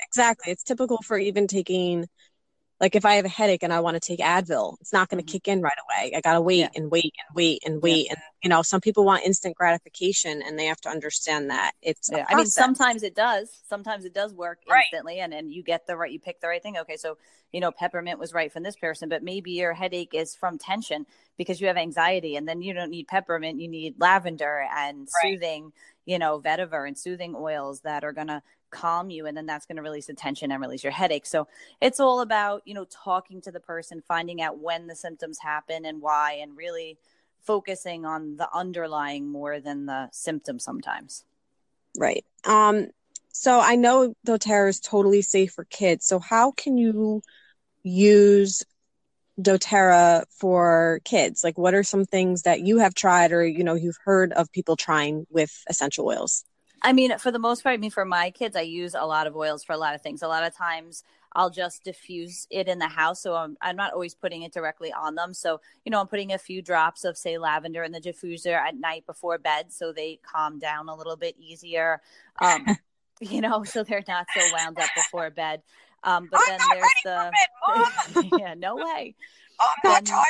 Exactly. 0.09 0.53
It's 0.53 0.63
typical 0.63 0.99
for 1.03 1.19
even 1.19 1.47
taking 1.47 2.09
like 2.83 2.97
if 2.97 3.07
I 3.07 3.15
have 3.15 3.25
a 3.25 3.29
headache 3.31 3.62
and 3.62 3.73
I 3.73 3.81
want 3.81 3.95
to 3.95 4.01
take 4.01 4.21
Advil, 4.21 4.77
it's 4.81 4.93
not 4.93 5.09
going 5.09 5.19
to 5.25 5.25
Mhm. 5.25 5.33
kick 5.33 5.49
in 5.49 5.62
right 5.62 5.73
away. 5.89 6.12
I 6.17 6.21
got 6.21 6.35
to 6.35 6.43
wait 6.43 6.61
Yeah. 6.61 6.69
and 6.77 6.91
wait 6.91 7.15
and 7.29 7.37
wait 7.37 7.62
and 7.65 7.81
wait 7.83 8.09
and 8.11 8.19
you 8.43 8.51
know, 8.51 8.62
some 8.62 8.81
people 8.81 9.05
want 9.05 9.25
instant 9.25 9.57
gratification 9.57 10.43
and 10.43 10.59
they 10.59 10.67
have 10.67 10.81
to 10.83 10.91
understand 10.91 11.51
that 11.51 11.73
it's 11.81 12.11
Yeah, 12.12 12.27
I 12.29 12.35
mean, 12.35 12.47
sometimes 12.47 13.05
it 13.05 13.15
does. 13.15 13.62
Sometimes 13.69 14.05
it 14.05 14.12
does 14.12 14.35
work 14.35 14.59
Right. 14.69 14.85
instantly, 14.85 15.21
and 15.21 15.33
and 15.33 15.53
you 15.53 15.62
get 15.62 15.87
the 15.87 15.97
right, 15.97 16.11
you 16.11 16.19
pick 16.21 16.41
the 16.41 16.49
right 16.49 16.62
thing. 16.62 16.77
Okay, 16.79 16.97
so 16.97 17.17
you 17.53 17.61
know, 17.61 17.71
peppermint 17.71 18.19
was 18.19 18.33
right 18.35 18.53
from 18.53 18.65
this 18.65 18.77
person, 18.77 19.09
but 19.09 19.23
maybe 19.23 19.53
your 19.53 19.73
headache 19.75 20.12
is 20.15 20.35
from 20.35 20.59
tension 20.59 21.07
because 21.39 21.61
you 21.61 21.69
have 21.69 21.77
anxiety, 21.77 22.37
and 22.37 22.49
then 22.49 22.62
you 22.62 22.75
don't 22.75 22.91
need 22.91 23.07
peppermint, 23.09 23.61
you 23.61 23.69
need 23.69 23.95
lavender 24.01 24.67
and 24.77 25.09
Right. 25.23 25.35
soothing, 25.35 25.73
you 26.05 26.19
know, 26.19 26.41
vetiver 26.41 26.87
and 26.87 26.99
soothing 26.99 27.35
oils 27.37 27.81
that 27.83 28.05
are 28.05 28.12
gonna 28.12 28.43
calm 28.73 29.11
you, 29.11 29.26
and 29.26 29.37
then 29.37 29.47
that's 29.47 29.67
gonna 29.67 29.83
release 29.83 30.07
the 30.07 30.14
tension 30.14 30.50
and 30.50 30.61
release 30.61 30.83
your 30.83 30.93
headache. 30.93 31.26
So 31.26 31.47
it's 31.81 32.00
all 32.00 32.21
about 32.21 32.62
you 32.64 32.75
know 32.75 32.87
talking 32.87 33.41
to 33.43 33.52
the 33.52 33.61
person, 33.61 34.02
finding 34.07 34.43
out 34.43 34.59
when 34.59 34.88
the 34.88 34.97
symptoms 34.97 35.38
happen 35.38 35.85
and 35.85 36.02
why, 36.02 36.33
and 36.43 36.57
really 36.57 36.99
focusing 37.45 38.05
on 38.05 38.37
the 38.37 38.49
underlying 38.52 39.29
more 39.29 39.61
than 39.61 39.87
the 39.87 40.09
symptoms 40.12 40.64
sometimes. 40.64 41.25
Right. 41.99 42.25
Um, 42.45 42.88
so 43.33 43.61
I 43.61 43.76
know 43.76 44.14
doTERRA 44.26 44.69
is 44.69 44.81
totally 44.81 45.23
safe 45.23 45.52
for 45.52 45.64
kids. 45.64 46.07
So 46.07 46.19
how 46.19 46.52
can 46.52 46.79
you 46.79 47.23
use 47.83 48.62
doTERRA 49.41 50.25
for 50.31 51.00
kids? 51.05 51.43
Like 51.43 51.59
what 51.59 51.75
are 51.75 51.83
some 51.83 52.05
things 52.05 52.43
that 52.43 52.61
you 52.61 52.79
have 52.79 52.95
tried 52.95 53.33
or 53.33 53.45
you 53.45 53.64
know 53.64 53.75
you've 53.75 53.99
heard 54.05 54.33
of 54.33 54.52
people 54.52 54.76
trying 54.76 55.26
with 55.31 55.52
essential 55.69 56.07
oils? 56.07 56.45
I 56.83 56.93
mean, 56.93 57.17
for 57.19 57.31
the 57.31 57.39
most 57.39 57.62
part, 57.62 57.75
I 57.75 57.77
mean, 57.77 57.91
for 57.91 58.05
my 58.05 58.31
kids, 58.31 58.57
I 58.57 58.62
use 58.62 58.95
a 58.95 59.07
lot 59.07 59.27
of 59.27 59.37
oils 59.37 59.62
for 59.62 59.73
a 59.73 59.79
lot 59.79 59.95
of 59.95 60.03
things. 60.03 60.23
A 60.23 60.29
lot 60.29 60.45
of 60.45 60.55
times 60.55 61.05
I'll 61.35 61.51
just 61.51 61.85
diffuse 61.85 62.47
it 62.51 62.69
in 62.69 62.79
the 62.79 62.89
house. 62.89 63.23
So 63.23 63.35
I'm, 63.35 63.57
I'm 63.62 63.77
not 63.77 63.93
always 63.93 64.15
putting 64.15 64.43
it 64.43 64.53
directly 64.53 64.93
on 64.93 65.15
them. 65.15 65.33
So, 65.33 65.61
you 65.85 65.91
know, 65.91 66.01
I'm 66.01 66.09
putting 66.09 66.33
a 66.33 66.39
few 66.39 66.61
drops 66.61 67.05
of, 67.05 67.17
say, 67.17 67.39
lavender 67.39 67.83
in 67.85 67.93
the 67.93 68.01
diffuser 68.01 68.55
at 68.55 68.77
night 68.77 69.07
before 69.07 69.39
bed 69.39 69.73
so 69.73 69.93
they 69.93 70.19
calm 70.23 70.59
down 70.59 70.89
a 70.89 70.97
little 70.97 71.17
bit 71.17 71.37
easier. 71.39 72.01
Um, 72.41 72.67
you 73.21 73.41
know, 73.41 73.62
so 73.65 73.85
they're 73.85 74.05
not 74.09 74.27
so 74.37 74.43
wound 74.53 74.79
up 74.79 74.91
before 74.97 75.31
bed. 75.31 75.62
Um, 76.05 76.29
but 76.31 76.41
I'm 76.49 76.59
then 76.59 76.81
there's 77.05 77.33
the. 78.25 78.39
yeah, 78.39 78.55
no 78.55 78.75
way. 78.77 79.15
I'm 79.62 79.90
not 79.92 80.04
Then- 80.04 80.23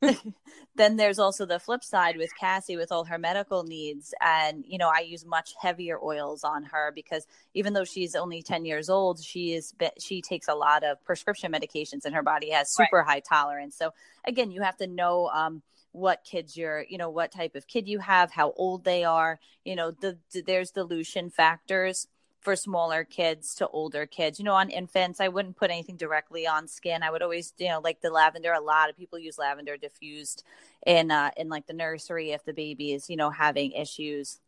tired. 0.00 0.18
then 0.76 0.96
there's 0.96 1.18
also 1.18 1.44
the 1.44 1.58
flip 1.58 1.82
side 1.82 2.16
with 2.16 2.30
Cassie 2.38 2.76
with 2.76 2.92
all 2.92 3.04
her 3.04 3.18
medical 3.18 3.64
needs. 3.64 4.14
And, 4.20 4.64
you 4.66 4.78
know, 4.78 4.90
I 4.94 5.00
use 5.00 5.24
much 5.24 5.54
heavier 5.60 5.98
oils 6.02 6.44
on 6.44 6.64
her 6.64 6.92
because 6.94 7.26
even 7.54 7.72
though 7.72 7.84
she's 7.84 8.14
only 8.14 8.42
10 8.42 8.64
years 8.64 8.88
old, 8.88 9.22
she 9.22 9.52
is, 9.54 9.74
she 9.98 10.22
takes 10.22 10.48
a 10.48 10.54
lot 10.54 10.84
of 10.84 11.02
prescription 11.04 11.52
medications 11.52 12.04
and 12.04 12.14
her 12.14 12.22
body 12.22 12.50
has 12.50 12.74
super 12.74 13.02
high 13.02 13.20
tolerance. 13.20 13.76
So 13.76 13.92
again, 14.24 14.50
you 14.50 14.62
have 14.62 14.76
to 14.78 14.86
know, 14.86 15.28
um, 15.28 15.62
what 15.92 16.22
kids 16.22 16.56
you're, 16.56 16.84
you 16.88 16.98
know, 16.98 17.10
what 17.10 17.32
type 17.32 17.54
of 17.56 17.66
kid 17.66 17.88
you 17.88 17.98
have, 17.98 18.30
how 18.30 18.52
old 18.56 18.84
they 18.84 19.04
are, 19.04 19.40
you 19.64 19.74
know, 19.74 19.90
the, 19.90 20.18
the 20.32 20.42
there's 20.42 20.70
dilution 20.70 21.30
factors 21.30 22.06
for 22.40 22.56
smaller 22.56 23.04
kids 23.04 23.54
to 23.56 23.68
older 23.68 24.06
kids. 24.06 24.38
You 24.38 24.44
know, 24.44 24.54
on 24.54 24.70
infants, 24.70 25.20
I 25.20 25.28
wouldn't 25.28 25.56
put 25.56 25.70
anything 25.70 25.96
directly 25.96 26.46
on 26.46 26.68
skin. 26.68 27.02
I 27.02 27.10
would 27.10 27.22
always, 27.22 27.52
you 27.58 27.68
know, 27.68 27.80
like 27.80 28.00
the 28.00 28.10
lavender. 28.10 28.52
A 28.52 28.60
lot 28.60 28.90
of 28.90 28.96
people 28.96 29.18
use 29.18 29.38
lavender 29.38 29.76
diffused 29.76 30.44
in 30.86 31.10
uh 31.10 31.30
in 31.36 31.48
like 31.48 31.66
the 31.66 31.72
nursery 31.72 32.30
if 32.30 32.44
the 32.44 32.52
baby 32.52 32.92
is, 32.92 33.10
you 33.10 33.16
know, 33.16 33.30
having 33.30 33.72
issues. 33.72 34.38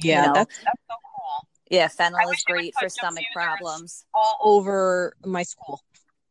Yeah, 0.00 0.26
know. 0.26 0.34
that's 0.34 0.56
that's 0.58 0.82
so 0.90 0.96
cool. 1.16 1.48
Yeah, 1.70 1.88
fennel 1.88 2.18
is 2.20 2.26
wish 2.28 2.44
they 2.44 2.52
would 2.52 2.58
great 2.58 2.74
for 2.78 2.88
stomach 2.88 3.24
problems. 3.32 4.04
All 4.12 4.38
over 4.40 5.14
my 5.24 5.42
school. 5.42 5.80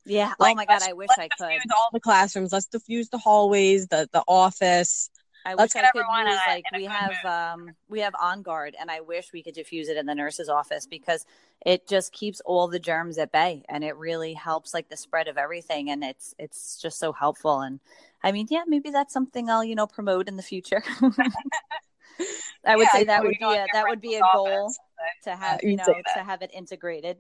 Yeah. 0.06 0.34
Like, 0.40 0.54
oh 0.54 0.56
my 0.56 0.66
god, 0.66 0.82
I 0.84 0.94
wish 0.94 1.10
I 1.18 1.30
could. 1.30 1.60
all 1.74 1.90
the 1.94 2.00
classrooms. 2.00 2.52
Let's 2.52 2.66
diffuse 2.66 3.10
the 3.10 3.18
hallways, 3.18 3.88
the 3.88 4.10
the 4.12 4.24
office. 4.28 5.10
I 5.44 5.56
Let's 5.58 5.74
wish 5.74 5.76
I 5.76 5.88
could 5.88 6.06
everyone 6.06 6.28
use 6.28 6.46
like 6.46 6.66
we 6.72 6.86
have 6.86 7.24
um 7.26 7.76
we 7.90 8.00
have 8.02 8.14
on 8.22 8.44
guard 8.44 8.76
and 8.80 8.92
I 8.92 9.02
wish 9.02 9.34
we 9.34 9.42
could 9.44 9.56
diffuse 9.56 9.90
it 9.90 9.98
in 9.98 10.06
the 10.06 10.14
nurse's 10.16 10.50
office 10.50 10.86
because 10.86 11.26
it 11.66 11.88
just 11.88 12.14
keeps 12.14 12.42
all 12.42 12.68
the 12.68 12.80
germs 12.80 13.18
at 13.18 13.32
bay 13.32 13.64
and 13.68 13.84
it 13.84 13.96
really 13.98 14.34
helps 14.34 14.74
like 14.74 14.90
the 14.90 14.98
spread 14.98 15.28
of 15.28 15.38
everything 15.38 15.90
and 15.90 16.04
it's 16.04 16.36
it's 16.38 16.80
just 16.80 17.00
so 17.00 17.12
helpful 17.12 17.62
and 17.62 17.80
I 18.24 18.32
mean 18.32 18.48
yeah 18.52 18.64
maybe 18.68 18.92
that's 18.92 19.14
something 19.14 19.50
I'll 19.50 19.64
you 19.64 19.76
know 19.76 19.88
promote 19.88 20.28
in 20.28 20.38
the 20.38 20.44
future. 20.44 20.84
I 22.66 22.76
would 22.76 22.88
Yeah, 22.88 22.92
say 22.92 23.04
that 23.06 23.24
would 23.24 23.38
be 23.38 23.56
a 23.56 23.70
that 23.72 23.88
would 23.88 24.02
be 24.02 24.16
a 24.16 24.24
goal 24.24 24.66
office. 24.66 24.80
to 25.24 25.36
have 25.36 25.62
you 25.64 25.76
know 25.76 26.02
to 26.14 26.24
have 26.24 26.42
it 26.42 26.52
integrated. 26.54 27.18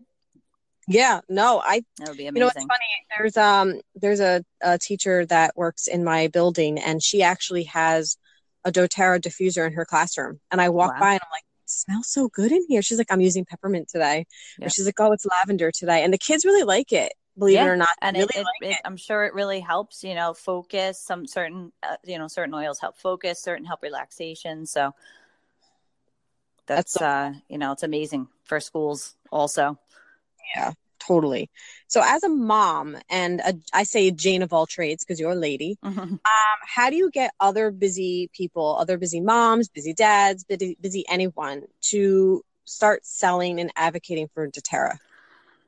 Yeah, 0.87 1.21
no, 1.29 1.61
I 1.63 1.83
That 1.97 2.09
would 2.09 2.17
be 2.17 2.27
amazing. 2.27 2.35
You 2.35 2.39
know 2.39 2.45
what's 2.47 2.55
amazing. 2.55 2.67
funny? 2.67 3.07
There's 3.17 3.37
um 3.37 3.81
there's 3.95 4.19
a, 4.19 4.43
a 4.61 4.77
teacher 4.77 5.25
that 5.27 5.55
works 5.55 5.87
in 5.87 6.03
my 6.03 6.27
building 6.27 6.79
and 6.79 7.01
she 7.01 7.21
actually 7.23 7.63
has 7.65 8.17
a 8.65 8.71
doTERRA 8.71 9.21
diffuser 9.21 9.65
in 9.65 9.73
her 9.73 9.85
classroom. 9.85 10.39
And 10.51 10.61
I 10.61 10.69
walk 10.69 10.93
Wow. 10.93 10.99
by 10.99 11.11
and 11.13 11.21
I'm 11.23 11.31
like, 11.31 11.43
it 11.63 11.69
smells 11.69 12.07
so 12.07 12.29
good 12.29 12.51
in 12.51 12.65
here. 12.67 12.81
She's 12.81 12.97
like, 12.97 13.11
I'm 13.11 13.21
using 13.21 13.45
peppermint 13.45 13.89
today. 13.89 14.25
Yeah. 14.59 14.65
Or 14.67 14.69
she's 14.69 14.85
like, 14.85 14.99
oh, 14.99 15.11
it's 15.11 15.25
lavender 15.25 15.71
today. 15.71 16.03
And 16.03 16.13
the 16.13 16.17
kids 16.17 16.45
really 16.45 16.63
like 16.63 16.91
it, 16.91 17.13
believe 17.37 17.55
Yeah, 17.55 17.65
it 17.65 17.69
or 17.69 17.75
not. 17.77 17.89
And 18.01 18.17
really 18.17 18.29
it, 18.35 18.39
it, 18.39 18.45
like 18.45 18.71
it, 18.71 18.77
I'm 18.85 18.97
sure 18.97 19.23
it 19.25 19.33
really 19.33 19.59
helps. 19.61 20.03
You 20.03 20.15
know, 20.15 20.33
focus. 20.33 20.99
Some 20.99 21.25
certain, 21.27 21.71
uh, 21.81 21.95
you 22.03 22.17
know, 22.19 22.27
certain 22.27 22.53
oils 22.53 22.79
help 22.79 22.97
focus. 22.97 23.39
Certain 23.39 23.65
help 23.65 23.81
relaxation. 23.81 24.65
So 24.65 24.93
That's 26.67 26.93
that's, 26.93 26.93
so 26.93 27.05
uh, 27.05 27.33
you 27.49 27.57
know, 27.57 27.71
it's 27.71 27.83
amazing 27.83 28.27
for 28.43 28.59
schools 28.59 29.15
also. 29.31 29.79
Yeah, 30.55 30.73
totally. 30.99 31.49
So 31.87 32.01
as 32.03 32.23
a 32.23 32.29
mom 32.29 32.97
and 33.09 33.39
a, 33.41 33.53
I 33.73 33.83
say 33.83 34.07
a 34.07 34.11
Jane 34.11 34.41
of 34.41 34.53
all 34.53 34.65
trades 34.65 35.03
because 35.03 35.19
you're 35.19 35.31
a 35.31 35.35
lady, 35.35 35.77
um, 36.25 36.57
how 36.65 36.89
do 36.89 36.95
you 36.95 37.09
get 37.09 37.31
other 37.39 37.71
busy 37.71 38.29
people, 38.33 38.77
other 38.79 38.97
busy 38.97 39.21
moms, 39.21 39.69
busy 39.69 39.93
dads, 39.93 40.43
busy, 40.43 40.77
busy 40.79 41.05
anyone 41.09 41.63
to 41.89 42.43
start 42.65 43.05
selling 43.05 43.59
and 43.59 43.71
advocating 43.75 44.29
for 44.33 44.47
doTERRA? 44.47 44.97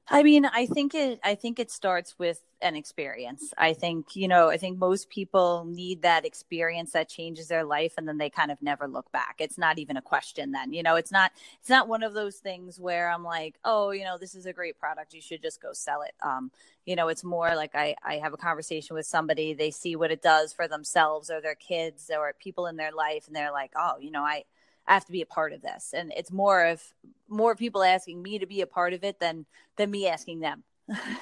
I 0.09 0.21
mean, 0.21 0.45
I 0.45 0.65
think 0.65 0.93
it. 0.93 1.19
I 1.23 1.35
think 1.35 1.59
it 1.59 1.71
starts 1.71 2.19
with 2.19 2.41
an 2.61 2.75
experience. 2.75 3.53
I 3.57 3.73
think 3.73 4.15
you 4.17 4.27
know. 4.27 4.49
I 4.49 4.57
think 4.57 4.77
most 4.77 5.09
people 5.09 5.63
need 5.65 6.01
that 6.01 6.25
experience 6.25 6.91
that 6.91 7.07
changes 7.07 7.47
their 7.47 7.63
life, 7.63 7.93
and 7.97 8.05
then 8.05 8.17
they 8.17 8.29
kind 8.29 8.51
of 8.51 8.61
never 8.61 8.85
look 8.85 9.11
back. 9.13 9.35
It's 9.39 9.57
not 9.57 9.79
even 9.79 9.95
a 9.95 10.01
question. 10.01 10.51
Then 10.51 10.73
you 10.73 10.83
know, 10.83 10.95
it's 10.97 11.11
not. 11.11 11.31
It's 11.61 11.69
not 11.69 11.87
one 11.87 12.03
of 12.03 12.13
those 12.13 12.35
things 12.35 12.79
where 12.79 13.09
I'm 13.09 13.23
like, 13.23 13.55
oh, 13.63 13.91
you 13.91 14.03
know, 14.03 14.17
this 14.17 14.35
is 14.35 14.45
a 14.45 14.51
great 14.53 14.77
product. 14.77 15.13
You 15.13 15.21
should 15.21 15.41
just 15.41 15.61
go 15.61 15.71
sell 15.71 16.01
it. 16.01 16.13
Um, 16.21 16.51
you 16.85 16.97
know, 16.97 17.07
it's 17.07 17.23
more 17.23 17.55
like 17.55 17.73
I 17.73 17.95
I 18.03 18.15
have 18.15 18.33
a 18.33 18.37
conversation 18.37 18.95
with 18.95 19.05
somebody. 19.05 19.53
They 19.53 19.71
see 19.71 19.95
what 19.95 20.11
it 20.11 20.21
does 20.21 20.51
for 20.51 20.67
themselves 20.67 21.29
or 21.29 21.39
their 21.39 21.55
kids 21.55 22.11
or 22.13 22.33
people 22.37 22.67
in 22.67 22.75
their 22.75 22.91
life, 22.91 23.27
and 23.27 23.35
they're 23.35 23.53
like, 23.53 23.71
oh, 23.77 23.93
you 24.01 24.11
know, 24.11 24.23
I 24.23 24.43
I 24.87 24.93
have 24.93 25.05
to 25.05 25.11
be 25.11 25.21
a 25.21 25.25
part 25.25 25.53
of 25.53 25.61
this. 25.61 25.93
And 25.95 26.11
it's 26.15 26.31
more 26.31 26.65
of 26.65 26.81
more 27.29 27.55
people 27.55 27.83
asking 27.83 28.21
me 28.21 28.39
to 28.39 28.45
be 28.45 28.61
a 28.61 28.67
part 28.67 28.93
of 28.93 29.03
it 29.03 29.19
than 29.19 29.45
than 29.77 29.91
me 29.91 30.07
asking 30.07 30.39
them. 30.41 30.63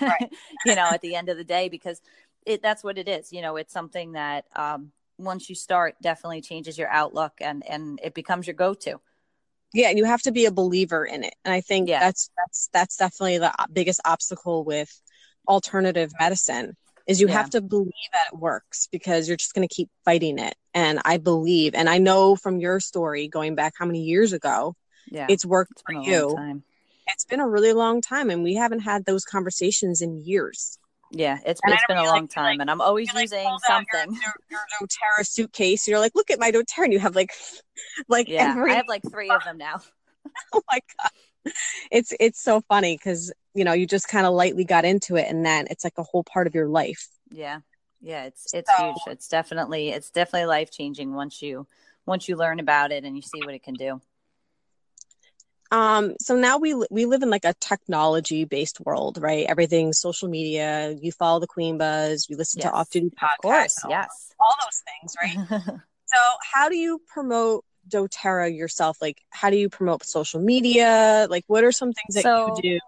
Right. 0.08 0.28
you 0.64 0.76
know, 0.76 0.92
at 0.92 1.02
the 1.02 1.16
end 1.16 1.30
of 1.30 1.38
the 1.38 1.44
day, 1.44 1.70
because 1.70 2.02
it 2.46 2.62
that's 2.62 2.84
what 2.84 2.98
it 2.98 3.08
is. 3.08 3.32
You 3.32 3.42
know, 3.42 3.56
it's 3.58 3.74
something 3.74 4.14
that 4.14 4.46
um 4.56 4.92
once 5.18 5.50
you 5.50 5.56
start 5.56 5.96
definitely 6.02 6.42
changes 6.42 6.78
your 6.78 6.90
outlook 6.90 7.34
and 7.42 7.64
and 7.68 8.00
it 8.04 8.14
becomes 8.14 8.48
your 8.48 8.56
go-to. 8.56 9.00
Yeah, 9.74 9.88
and 9.90 9.98
you 9.98 10.06
have 10.06 10.22
to 10.24 10.32
be 10.32 10.46
a 10.46 10.52
believer 10.52 11.06
in 11.06 11.24
it. 11.24 11.34
And 11.46 11.54
I 11.54 11.62
think 11.62 11.90
Yeah. 11.90 12.00
that's 12.00 12.30
that's 12.38 12.70
that's 12.74 12.98
definitely 12.98 13.38
the 13.38 13.54
biggest 13.72 14.02
obstacle 14.06 14.64
with 14.66 14.90
alternative 15.48 16.12
medicine 16.20 16.76
is 17.12 17.22
you 17.22 17.28
Yeah. 17.28 17.34
have 17.34 17.50
to 17.52 17.62
believe 17.62 17.92
that 18.14 18.34
it 18.34 18.40
works 18.40 18.88
because 18.92 19.28
you're 19.28 19.38
just 19.38 19.54
going 19.54 19.68
to 19.68 19.74
keep 19.74 19.90
fighting 20.06 20.40
it. 20.40 20.56
And 20.74 21.00
I 21.06 21.18
believe 21.18 21.76
and 21.76 21.90
I 21.90 21.98
know 21.98 22.36
from 22.36 22.60
your 22.60 22.80
story 22.80 23.28
going 23.28 23.56
back 23.56 23.74
how 23.78 23.86
many 23.86 24.02
years 24.04 24.34
ago, 24.34 24.76
Yeah. 25.10 25.28
it's 25.30 25.46
worked 25.46 25.74
it's 25.74 25.82
for 25.86 25.94
you. 25.94 26.62
It's 27.08 27.26
been 27.26 27.40
a 27.42 27.48
really 27.48 27.74
long 27.74 28.02
time 28.02 28.30
and 28.30 28.42
we 28.44 28.56
haven't 28.56 28.80
had 28.80 29.06
those 29.06 29.26
conversations 29.26 30.02
in 30.02 30.22
years. 30.22 30.78
Yeah, 31.14 31.40
it's 31.46 31.60
And 31.66 31.74
I 31.74 31.80
been 31.90 31.98
a 31.98 32.04
long 32.06 32.22
like- 32.22 32.30
time 32.30 32.62
and 32.62 32.72
I'm 32.72 32.80
always 32.80 33.14
like 33.14 33.24
using 33.24 33.44
pulled 33.44 33.62
out 33.70 33.84
your- 33.92 34.02
something. 34.02 34.22
Your, 34.22 34.34
your, 34.50 34.60
doTERRA 34.82 35.28
suitcase. 35.28 35.88
You're 35.88 36.00
like, 36.00 36.14
look 36.16 36.32
at 36.32 36.40
my 36.40 36.52
doTERRA. 36.52 36.86
And 36.86 36.94
you 36.94 37.00
have 37.00 37.16
like, 37.16 37.34
like 38.08 38.30
Yeah. 38.30 38.52
every 38.52 38.72
I 38.72 38.76
have 38.76 38.88
like 38.88 39.02
3 39.12 39.30
of 39.30 39.44
them 39.44 39.58
now. 39.58 39.82
oh 40.54 40.62
my 40.72 40.80
god 40.98 41.12
it's 41.92 42.14
it's 42.20 42.42
so 42.42 42.62
funny 42.62 42.96
because 42.98 43.32
you 43.54 43.64
know 43.64 43.74
you 43.74 43.86
just 43.88 44.08
kind 44.08 44.26
of 44.26 44.34
lightly 44.34 44.64
got 44.66 44.86
into 44.86 45.16
it 45.16 45.26
and 45.30 45.46
then 45.46 45.68
it's 45.70 45.84
like 45.84 45.98
a 45.98 46.04
whole 46.04 46.24
part 46.24 46.48
of 46.48 46.56
your 46.56 46.68
life 46.68 47.08
Yeah. 47.32 47.60
Yeah, 48.04 48.24
it's 48.26 48.54
it's 48.54 48.70
So- 48.78 48.84
huge. 48.86 48.98
It's 49.08 49.28
definitely 49.28 49.90
it's 49.90 50.10
definitely 50.10 50.48
life-changing 50.48 51.14
once 51.14 51.42
you 51.42 51.68
once 52.06 52.28
you 52.28 52.36
learn 52.36 52.60
about 52.60 52.92
it 52.92 53.04
and 53.04 53.16
you 53.16 53.22
see 53.22 53.40
what 53.46 53.54
it 53.54 53.62
can 53.64 53.76
do. 53.76 54.02
um 55.72 56.16
so 56.20 56.36
now 56.36 56.58
we 56.58 56.74
we 56.90 57.06
live 57.06 57.22
in 57.24 57.30
like 57.30 57.46
a 57.46 57.54
technology 57.60 58.44
based 58.46 58.80
world 58.82 59.18
right 59.22 59.46
everything's 59.48 60.00
social 60.00 60.28
media 60.30 60.96
you 61.02 61.12
follow 61.12 61.40
the 61.40 61.48
queen 61.48 61.78
buzz 61.78 62.28
you 62.30 62.36
listen 62.38 62.62
to 62.62 62.72
off 62.72 62.90
duty 62.90 63.08
Of 63.08 63.14
podcasts 63.14 63.42
course, 63.42 63.84
all, 63.86 63.92
yes. 63.92 64.34
all 64.40 64.54
those 64.64 64.82
things 64.90 65.16
right 65.22 65.62
so 66.06 66.18
how 66.54 66.68
do 66.70 66.76
you 66.76 67.00
promote 67.08 67.64
doterra 67.90 68.56
yourself 68.56 68.98
like 69.02 69.22
how 69.30 69.50
do 69.50 69.58
you 69.58 69.70
promote 69.70 70.04
social 70.06 70.40
media 70.40 71.28
like 71.30 71.44
what 71.48 71.64
are 71.64 71.72
some 71.72 71.92
things 71.94 72.16
that 72.16 72.24
So- 72.24 72.56
you 72.56 72.62
do 72.62 72.80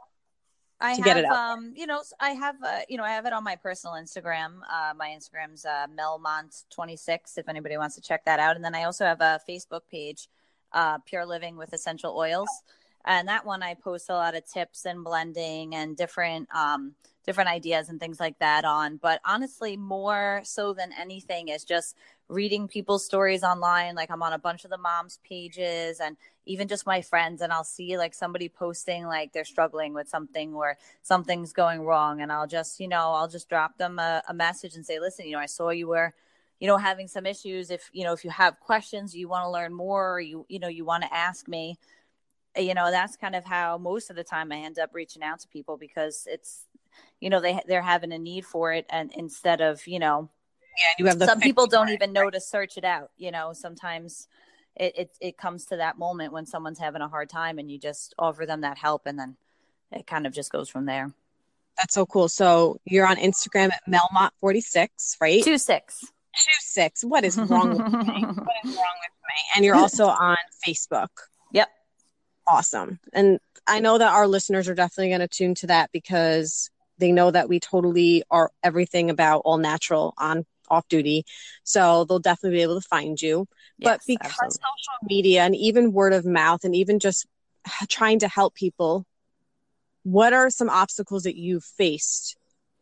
I 0.80 0.96
to 0.96 1.02
have, 1.02 1.06
get 1.06 1.18
it 1.18 1.26
out 1.26 1.36
um, 1.36 1.74
you 1.78 1.88
know, 1.88 2.02
I 2.20 2.32
have, 2.32 2.56
uh, 2.62 2.80
you 2.90 2.98
know, 2.98 3.06
I 3.06 3.12
have 3.12 3.26
it 3.26 3.32
on 3.32 3.42
my 3.42 3.56
personal 3.56 3.94
Instagram. 3.96 4.60
Uh, 4.70 4.94
my 4.94 5.16
Instagram's 5.18 5.64
uh, 5.64 5.88
Melmont26, 5.98 7.38
if 7.38 7.48
anybody 7.48 7.78
wants 7.78 7.96
to 7.96 8.02
check 8.02 8.26
that 8.26 8.40
out. 8.42 8.58
And 8.58 8.66
then 8.66 8.76
I 8.76 8.84
also 8.84 9.06
have 9.06 9.22
a 9.22 9.40
Facebook 9.48 9.82
page, 9.90 10.28
uh, 10.74 10.98
Pure 11.00 11.26
Living 11.28 11.56
with 11.56 11.72
Essential 11.72 12.18
Oils. 12.18 12.50
And 13.06 13.30
that 13.30 13.46
one 13.46 13.64
I 13.64 13.76
post 13.76 14.10
a 14.10 14.14
lot 14.14 14.36
of 14.36 14.46
tips 14.46 14.86
and 14.86 15.06
blending 15.06 15.74
and 15.74 15.96
different, 15.96 16.54
um, 16.54 16.96
different 17.26 17.50
ideas 17.50 17.88
and 17.88 17.98
things 18.00 18.20
like 18.20 18.40
that 18.40 18.66
on. 18.66 18.98
But 18.98 19.22
honestly, 19.26 19.78
more 19.78 20.42
so 20.44 20.74
than 20.74 20.92
anything 21.00 21.48
is 21.48 21.64
just 21.64 21.96
reading 22.30 22.68
people's 22.68 23.06
stories 23.06 23.44
online. 23.44 23.96
Like 23.96 24.10
I'm 24.10 24.24
on 24.24 24.34
a 24.34 24.40
bunch 24.40 24.64
of 24.64 24.72
the 24.72 24.78
moms' 24.78 25.20
pages 25.24 26.00
and 26.00 26.18
even 26.46 26.68
just 26.68 26.86
my 26.86 27.02
friends 27.02 27.42
and 27.42 27.54
I'll 27.54 27.64
see 27.64 27.98
like 27.98 28.14
somebody 28.14 28.50
posting 28.50 29.06
like 29.06 29.34
they're 29.34 29.46
struggling 29.46 29.94
with 29.94 30.10
something 30.10 30.54
or 30.54 30.78
something's 31.02 31.54
going 31.54 31.82
wrong 31.82 32.22
and 32.22 32.32
I'll 32.32 32.48
just, 32.48 32.80
you 32.80 32.88
know, 32.88 33.12
I'll 33.12 33.28
just 33.28 33.50
drop 33.50 33.78
them 33.78 34.00
a, 34.00 34.24
a 34.28 34.34
message 34.34 34.76
and 34.76 34.86
say, 34.86 35.00
listen, 35.00 35.26
you 35.26 35.34
know, 35.34 35.40
I 35.40 35.46
saw 35.46 35.70
you 35.70 35.88
were, 35.88 36.14
you 36.60 36.68
know, 36.68 36.78
having 36.78 37.08
some 37.08 37.26
issues. 37.26 37.70
If, 37.70 37.90
you 37.94 38.04
know, 38.04 38.14
if 38.14 38.24
you 38.24 38.32
have 38.32 38.60
questions, 38.60 39.16
you 39.16 39.28
want 39.28 39.46
to 39.46 39.52
learn 39.52 39.74
more 39.74 40.14
or 40.14 40.20
you, 40.20 40.46
you 40.50 40.60
know, 40.60 40.68
you 40.68 40.86
want 40.86 41.04
to 41.04 41.14
ask 41.14 41.48
me, 41.48 41.78
you 42.58 42.74
know, 42.74 42.92
that's 42.92 43.16
kind 43.16 43.36
of 43.36 43.46
how 43.46 43.78
most 43.78 44.10
of 44.10 44.16
the 44.16 44.24
time 44.24 44.52
I 44.52 44.58
end 44.58 44.80
up 44.80 44.92
reaching 44.94 45.24
out 45.24 45.40
to 45.40 45.48
people 45.48 45.78
because 45.78 46.28
it's, 46.30 46.66
you 47.20 47.30
know, 47.30 47.40
they, 47.40 47.60
they're 47.68 47.82
having 47.82 48.12
a 48.12 48.20
need 48.20 48.46
for 48.46 48.74
it. 48.74 48.86
And 48.90 49.12
instead 49.14 49.62
of, 49.62 49.88
you 49.88 50.00
know, 50.00 50.30
yeah 50.78 50.94
you 50.98 51.06
have 51.06 51.22
some 51.22 51.40
people 51.40 51.68
don't 51.68 51.90
it, 51.90 51.94
even 51.94 52.14
know 52.14 52.30
to 52.30 52.40
search 52.40 52.78
it 52.78 52.84
out 52.84 53.12
you 53.18 53.32
know 53.32 53.54
sometimes 53.54 54.28
it, 54.76 54.98
it 54.98 55.18
it 55.22 55.38
comes 55.38 55.66
to 55.66 55.78
that 55.78 55.98
moment 55.98 56.34
when 56.34 56.46
someone's 56.46 56.80
having 56.80 57.02
a 57.02 57.08
hard 57.08 57.30
time 57.30 57.60
and 57.60 57.70
you 57.70 57.78
just 57.78 58.14
offer 58.18 58.46
them 58.46 58.62
that 58.62 58.78
help 58.78 59.04
and 59.06 59.18
then 59.20 59.36
it 59.92 60.08
kind 60.08 60.26
of 60.26 60.34
just 60.34 60.52
goes 60.52 60.70
from 60.70 60.86
there. 60.86 61.12
That's 61.78 61.94
so 61.94 62.06
cool. 62.06 62.30
So 62.30 62.80
you're 62.86 63.08
on 63.08 63.18
instagram 63.18 63.72
at 63.72 63.82
melmont46 63.88 64.88
right? 65.22 65.44
Two 65.44 65.58
six. 65.58 66.02
Two 66.02 66.60
six. 66.60 67.04
What 67.04 67.24
is 67.24 67.38
wrong 67.38 67.70
with 67.70 67.94
me? 67.94 68.26
What 68.28 68.56
is 68.66 68.76
wrong 68.76 68.96
with 69.02 69.14
me? 69.28 69.40
And 69.56 69.66
you're 69.66 69.76
also 69.76 70.08
on 70.08 70.38
facebook. 70.68 71.10
Yep. 71.52 71.70
awesome. 72.48 73.00
And 73.14 73.40
i 73.66 73.80
know 73.80 73.98
that 73.98 74.14
our 74.14 74.28
listeners 74.28 74.68
are 74.68 74.76
definitely 74.76 75.10
going 75.10 75.22
to 75.22 75.28
tune 75.28 75.56
to 75.56 75.68
that 75.68 75.90
because 75.94 76.70
they 76.98 77.12
know 77.12 77.32
that 77.32 77.48
we 77.48 77.60
totally 77.60 78.24
are 78.30 78.52
everything 78.64 79.10
about 79.10 79.42
all 79.46 79.58
natural 79.58 80.14
on 80.18 80.46
off 80.70 80.88
duty 80.88 81.26
so 81.64 82.06
they'll 82.06 82.20
definitely 82.20 82.58
be 82.58 82.64
able 82.64 82.80
to 82.80 82.88
find 82.88 83.22
you 83.22 83.46
but 83.80 84.02
because 84.08 84.26
absolutely. 84.26 84.58
social 84.58 85.08
media 85.08 85.44
and 85.44 85.56
even 85.56 85.92
word 85.94 86.14
of 86.14 86.26
mouth 86.26 86.64
and 86.64 86.76
even 86.76 87.00
just 87.00 87.26
trying 87.90 88.20
to 88.20 88.28
help 88.28 88.54
people 88.56 89.06
what 90.04 90.34
are 90.34 90.50
some 90.50 90.70
obstacles 90.70 91.24
that 91.24 91.36
you've 91.36 91.64
faced 91.64 92.38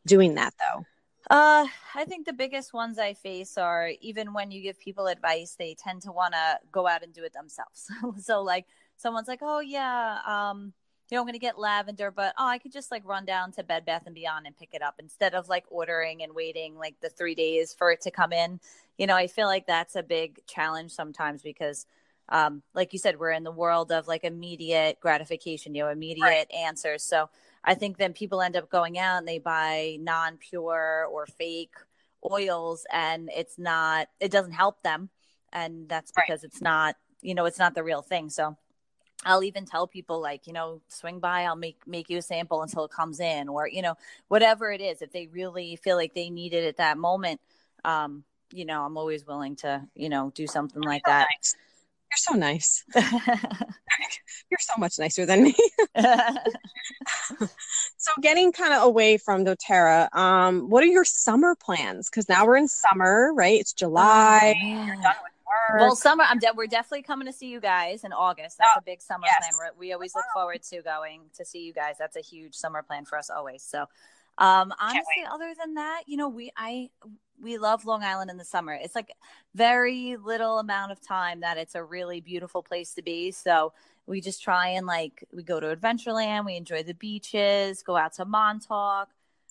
doing 0.05 0.35
that 0.35 0.53
though 0.59 0.85
Uh, 1.29 1.67
I 1.95 2.03
think 2.05 2.25
the 2.25 2.33
biggest 2.33 2.73
ones 2.73 2.97
I 2.97 3.13
face 3.13 3.57
are 3.57 3.91
even 4.01 4.33
when 4.33 4.51
you 4.51 4.61
give 4.61 4.79
people 4.79 5.07
advice, 5.07 5.55
they 5.57 5.75
tend 5.75 6.01
to 6.01 6.11
want 6.11 6.33
to 6.33 6.59
go 6.71 6.87
out 6.87 7.03
and 7.03 7.13
do 7.13 7.23
it 7.23 7.31
themselves. 7.31 7.87
so 8.19 8.41
like 8.41 8.65
someone's 8.97 9.27
like, 9.27 9.39
"Oh 9.41 9.59
yeah, 9.59 10.19
um, 10.25 10.73
you 11.11 11.17
know, 11.17 11.21
I'm 11.21 11.27
gonna 11.27 11.39
get 11.39 11.59
lavender, 11.59 12.11
but 12.11 12.33
oh, 12.39 12.47
I 12.47 12.57
could 12.59 12.71
just 12.71 12.91
like 12.91 13.03
run 13.05 13.25
down 13.25 13.51
to 13.53 13.63
Bed 13.63 13.85
Bath 13.85 14.03
and 14.07 14.15
Beyond 14.15 14.47
and 14.47 14.57
pick 14.57 14.69
it 14.73 14.81
up 14.81 14.95
instead 14.99 15.35
of 15.35 15.49
like 15.49 15.65
ordering 15.69 16.23
and 16.23 16.33
waiting 16.33 16.77
like 16.77 16.95
the 17.01 17.09
three 17.09 17.35
days 17.35 17.73
for 17.73 17.91
it 17.91 18.01
to 18.01 18.11
come 18.11 18.33
in." 18.33 18.59
You 18.97 19.07
know, 19.07 19.15
I 19.15 19.27
feel 19.27 19.47
like 19.47 19.67
that's 19.67 19.95
a 19.95 20.03
big 20.03 20.39
challenge 20.47 20.91
sometimes 20.91 21.41
because. 21.43 21.85
Um, 22.29 22.63
like 22.73 22.93
you 22.93 22.99
said, 22.99 23.19
we're 23.19 23.31
in 23.31 23.43
the 23.43 23.51
world 23.51 23.91
of 23.91 24.07
like 24.07 24.23
immediate 24.23 24.99
gratification, 25.01 25.75
you 25.75 25.83
know, 25.83 25.89
immediate 25.89 26.47
Right. 26.49 26.51
answers. 26.51 27.03
So 27.03 27.29
I 27.63 27.73
think 27.75 27.97
then 27.97 28.13
people 28.13 28.41
end 28.41 28.55
up 28.55 28.69
going 28.69 28.97
out 28.97 29.17
and 29.17 29.27
they 29.27 29.39
buy 29.39 29.97
non 29.99 30.37
pure 30.37 31.07
or 31.11 31.25
fake 31.25 31.73
oils 32.31 32.85
and 32.91 33.29
it's 33.35 33.57
not, 33.59 34.07
it 34.21 34.31
doesn't 34.31 34.53
help 34.53 34.81
them. 34.83 35.09
and 35.53 35.89
that's 35.89 36.11
because 36.13 36.43
right. 36.43 36.47
it's 36.47 36.61
not 36.61 36.95
you 37.21 37.35
know 37.35 37.45
it's 37.45 37.59
not 37.59 37.75
the 37.75 37.83
real 37.83 38.01
thing 38.01 38.29
so 38.29 38.57
I'll 39.25 39.43
even 39.43 39.65
tell 39.65 39.87
people 39.87 40.19
like, 40.19 40.47
you 40.47 40.53
know, 40.53 40.81
swing 40.87 41.19
by, 41.19 41.43
I'll 41.43 41.55
make 41.55 41.77
make 41.85 42.09
you 42.09 42.17
a 42.17 42.21
sample 42.21 42.61
until 42.63 42.85
it 42.85 42.91
comes 42.91 43.19
in 43.19 43.49
or, 43.49 43.67
you 43.67 43.81
know, 43.81 43.95
whatever 44.27 44.71
it 44.71 44.81
is, 44.81 45.01
if 45.01 45.11
they 45.11 45.27
really 45.27 45.75
feel 45.75 45.95
like 45.95 46.13
they 46.13 46.29
need 46.29 46.53
it 46.53 46.65
at 46.65 46.77
that 46.77 46.97
moment, 46.97 47.39
um, 47.85 48.23
you 48.51 48.65
know, 48.65 48.83
I'm 48.83 48.97
always 48.97 49.25
willing 49.25 49.55
to, 49.57 49.83
you 49.95 50.09
know, 50.09 50.31
do 50.33 50.47
something 50.47 50.81
like 50.81 51.03
that. 51.05 51.27
You're 52.11 52.17
so 52.17 52.33
nice. 52.33 52.83
You're 52.93 54.59
so 54.59 54.73
much 54.77 54.99
nicer 54.99 55.25
than 55.25 55.43
me. 55.43 55.55
so 57.97 58.11
getting 58.21 58.51
kind 58.51 58.73
of 58.73 58.83
away 58.83 59.17
from 59.17 59.45
doTERRA, 59.45 60.13
um, 60.13 60.69
what 60.69 60.83
are 60.83 60.87
your 60.87 61.05
summer 61.05 61.55
plans? 61.55 62.09
Because 62.09 62.27
now 62.27 62.45
we're 62.45 62.57
in 62.57 62.67
summer, 62.67 63.31
right? 63.33 63.59
It's 63.59 63.71
July. 63.73 64.55
Oh, 64.61 64.85
You're 64.85 64.95
done 64.95 65.15
with 65.23 65.30
well, 65.73 65.95
summer. 65.95 66.23
I'm 66.27 66.39
de- 66.39 66.53
we're 66.55 66.67
definitely 66.67 67.03
coming 67.03 67.27
to 67.27 67.33
see 67.33 67.47
you 67.47 67.59
guys 67.59 68.03
in 68.03 68.13
August. 68.13 68.57
That's 68.57 68.71
oh, 68.75 68.79
a 68.79 68.83
big 68.83 69.01
summer 69.01 69.25
yes. 69.25 69.37
plan. 69.39 69.51
We're, 69.57 69.79
we 69.79 69.93
always 69.93 70.15
look 70.15 70.25
forward 70.33 70.63
to 70.63 70.81
going 70.81 71.21
to 71.37 71.45
see 71.45 71.63
you 71.65 71.73
guys. 71.73 71.95
That's 71.99 72.15
a 72.15 72.21
huge 72.21 72.55
summer 72.55 72.83
plan 72.83 73.05
for 73.05 73.17
us 73.17 73.29
always. 73.29 73.63
So, 73.63 73.85
um, 74.37 74.73
honestly, 74.79 75.23
other 75.31 75.53
than 75.57 75.75
that, 75.75 76.03
you 76.07 76.17
know, 76.17 76.29
we 76.29 76.51
I 76.57 76.89
we 77.41 77.57
love 77.57 77.85
Long 77.85 78.03
Island 78.03 78.29
in 78.29 78.37
the 78.37 78.45
summer. 78.45 78.73
It's 78.73 78.95
like 78.95 79.11
very 79.55 80.17
little 80.17 80.59
amount 80.59 80.91
of 80.91 81.01
time 81.01 81.41
that 81.41 81.57
it's 81.57 81.75
a 81.75 81.83
really 81.83 82.21
beautiful 82.21 82.63
place 82.63 82.93
to 82.95 83.01
be. 83.01 83.31
So 83.31 83.73
we 84.05 84.21
just 84.21 84.43
try 84.43 84.69
and 84.69 84.85
like 84.85 85.23
we 85.33 85.43
go 85.43 85.59
to 85.59 85.75
Adventureland. 85.75 86.45
We 86.45 86.55
enjoy 86.55 86.83
the 86.83 86.93
beaches. 86.93 87.83
Go 87.83 87.97
out 87.97 88.13
to 88.13 88.25
Montauk 88.25 89.09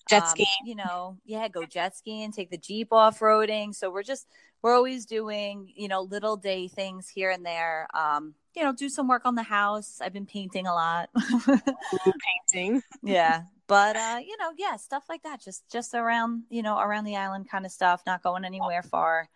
jet 0.09 0.29
ski. 0.29 0.43
Um, 0.43 0.67
you 0.67 0.75
know, 0.75 1.17
yeah, 1.25 1.49
go 1.49 1.65
jet 1.65 1.97
skiing, 1.97 2.33
take 2.33 2.51
the 2.51 2.59
Jeep 2.59 2.93
off 2.93 3.21
roading. 3.21 3.75
So 3.75 3.91
we're 3.91 4.03
just, 4.03 4.27
we're 4.63 4.75
always 4.75 5.07
doing, 5.07 5.73
you 5.75 5.89
know, 5.89 6.03
little 6.03 6.37
day 6.37 6.69
things 6.69 7.09
here 7.09 7.31
and 7.31 7.45
there. 7.45 7.87
Um, 7.95 8.35
you 8.55 8.63
know, 8.63 8.73
do 8.73 8.89
some 8.89 9.09
work 9.09 9.23
on 9.25 9.35
the 9.35 9.43
house. 9.43 10.01
I've 10.03 10.13
been 10.13 10.27
painting 10.27 10.67
a 10.67 10.75
lot. 10.75 11.09
painting. 12.53 12.83
yeah. 13.03 13.43
But 13.67 13.97
uh, 13.97 14.19
you 14.21 14.37
know, 14.39 14.51
yeah, 14.59 14.77
stuff 14.77 15.05
like 15.09 15.23
that. 15.23 15.41
Just 15.41 15.63
just 15.71 15.95
around, 15.95 16.43
you 16.51 16.63
know, 16.63 16.79
around 16.79 17.05
the 17.05 17.17
island 17.17 17.49
kind 17.49 17.65
of 17.65 17.71
stuff, 17.71 18.03
not 18.05 18.23
going 18.23 18.45
anywhere 18.45 18.83
far. 18.83 19.29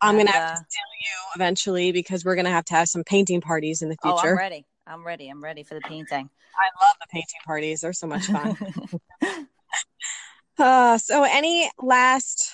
I'm 0.00 0.16
and, 0.16 0.28
gonna 0.28 0.38
have 0.38 0.50
uh, 0.50 0.54
to 0.54 0.64
steal 0.68 0.82
you 1.00 1.16
eventually 1.34 1.92
because 1.92 2.24
we're 2.24 2.36
gonna 2.36 2.50
have 2.50 2.64
to 2.66 2.74
have 2.74 2.88
some 2.88 3.02
painting 3.02 3.40
parties 3.40 3.82
in 3.82 3.88
the 3.88 3.96
future. 4.00 4.16
Oh, 4.16 4.30
I'm 4.30 4.38
ready. 4.38 4.64
I'm 4.86 5.04
ready. 5.04 5.28
I'm 5.28 5.42
ready 5.42 5.64
for 5.64 5.74
the 5.74 5.80
painting. 5.80 6.30
I 6.56 6.84
love 6.84 6.96
the 7.00 7.06
painting 7.10 7.40
parties. 7.44 7.80
They're 7.80 7.92
so 7.92 8.06
much 8.06 8.26
fun. 8.26 8.56
Uh, 10.58 10.98
so, 10.98 11.22
any 11.22 11.70
last 11.80 12.52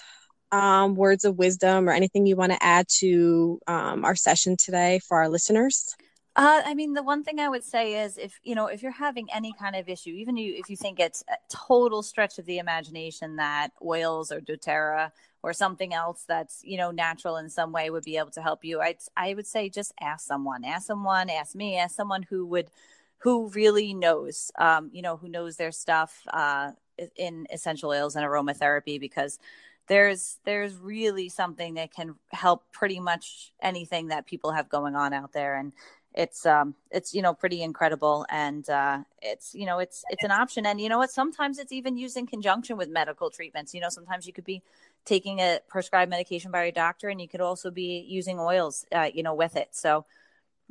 um, 0.52 0.94
words 0.94 1.24
of 1.24 1.38
wisdom 1.38 1.88
or 1.88 1.92
anything 1.92 2.26
you 2.26 2.37
want 2.37 2.52
to 2.52 2.62
add 2.62 2.87
to 3.00 3.59
um, 3.66 4.04
our 4.04 4.14
session 4.14 4.56
today 4.56 5.00
for 5.06 5.18
our 5.18 5.28
listeners? 5.28 5.94
Uh, 6.37 6.61
I 6.66 6.74
mean, 6.74 6.92
the 6.92 7.02
one 7.02 7.24
thing 7.24 7.40
I 7.40 7.48
would 7.48 7.64
say 7.64 8.04
is 8.04 8.18
if 8.18 8.38
you 8.42 8.54
know 8.54 8.66
if 8.66 8.82
you're 8.82 8.92
having 8.92 9.26
any 9.32 9.54
kind 9.59 9.74
of 9.74 9.88
issue, 9.88 10.11
even 10.11 10.37
if 10.37 10.68
you 10.68 10.76
think 10.76 11.00
it's 11.00 11.24
a 11.28 11.37
total 11.48 12.02
stretch 12.02 12.38
of 12.38 12.44
the 12.44 12.59
imagination 12.59 13.37
that 13.37 13.70
oils 13.82 14.30
or 14.30 14.40
DoTerra 14.42 15.12
or 15.42 15.54
something 15.54 15.94
else 15.94 16.24
that's 16.28 16.61
you 16.62 16.76
know 16.76 16.90
natural 16.90 17.38
in 17.38 17.48
some 17.48 17.72
way 17.72 17.88
would 17.88 18.04
be 18.04 18.18
able 18.18 18.32
to 18.32 18.42
help 18.42 18.66
you, 18.66 18.82
I 18.82 18.96
I 19.16 19.32
would 19.32 19.46
say 19.46 19.70
just 19.70 19.94
ask 19.98 20.26
someone, 20.26 20.62
ask 20.62 20.87
someone, 20.87 21.30
ask 21.30 21.54
me, 21.54 21.78
ask 21.78 21.96
someone 21.96 22.22
who 22.24 22.44
would 22.46 22.68
who 23.20 23.48
really 23.48 23.94
knows, 23.94 24.52
um, 24.59 24.90
you 24.92 25.00
know, 25.00 25.16
who 25.16 25.28
knows 25.28 25.56
their 25.56 25.72
stuff. 25.72 26.20
Uh, 26.30 26.72
in 27.16 27.46
essential 27.50 27.90
oils 27.90 28.16
and 28.16 28.24
aromatherapy 28.24 28.98
because 28.98 29.38
there's 29.88 30.38
there's 30.44 30.77
really 30.77 31.29
something 31.29 31.75
that 31.75 31.92
can 31.92 32.16
help 32.31 32.64
pretty 32.72 33.01
much 33.01 33.53
anything 33.62 34.09
that 34.09 34.27
people 34.27 34.53
have 34.53 34.68
going 34.68 34.96
on 34.96 35.12
out 35.12 35.33
there. 35.33 35.57
And 35.57 35.72
it's 36.14 36.46
um 36.46 36.75
it's 36.90 37.14
you 37.14 37.22
know 37.22 37.35
pretty 37.35 37.62
incredible. 37.62 38.27
And 38.31 38.68
uh 38.68 38.99
it's 39.22 39.55
you 39.55 39.66
know 39.66 39.79
it's 39.79 40.05
it's 40.11 40.25
an 40.25 40.31
option. 40.31 40.66
And 40.66 40.81
you 40.81 40.88
know 40.88 40.99
what? 40.99 41.11
Sometimes 41.11 41.59
it's 41.59 41.72
even 41.72 41.96
used 41.96 42.16
in 42.16 42.27
conjunction 42.27 42.77
with 42.77 42.88
medical 42.88 43.31
treatments. 43.31 43.75
You 43.75 43.81
know 43.81 43.88
sometimes 43.88 44.27
you 44.27 44.33
could 44.33 44.44
be 44.44 44.62
taking 45.05 45.38
a 45.38 45.61
prescribed 45.68 46.11
medication 46.11 46.51
by 46.51 46.64
your 46.64 46.72
doctor 46.72 47.09
and 47.09 47.20
you 47.20 47.29
could 47.29 47.40
also 47.40 47.70
be 47.70 48.05
using 48.09 48.40
oils 48.40 48.85
uh, 48.92 49.09
you 49.12 49.22
know 49.22 49.35
with 49.35 49.57
it. 49.57 49.68
So 49.72 50.05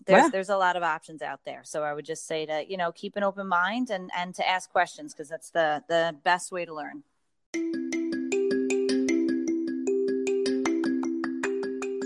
there's 0.06 0.24
yeah. 0.24 0.30
there's 0.30 0.50
a 0.50 0.58
lot 0.58 0.76
of 0.76 0.84
options 0.84 1.22
out 1.22 1.40
there. 1.46 1.62
So 1.64 1.84
i 1.84 1.94
would 1.94 2.06
just 2.06 2.28
say 2.28 2.46
to 2.46 2.66
you 2.68 2.76
know 2.76 2.92
keep 2.92 3.16
an 3.16 3.24
open 3.24 3.48
mind 3.48 3.92
and 3.92 4.10
and 4.18 4.36
to 4.36 4.48
ask 4.48 4.70
questions 4.70 5.14
because 5.14 5.30
that's 5.30 5.52
the 5.52 5.84
the 5.88 6.16
best 6.24 6.52
way 6.52 6.66
to 6.66 6.74
learn 6.74 7.04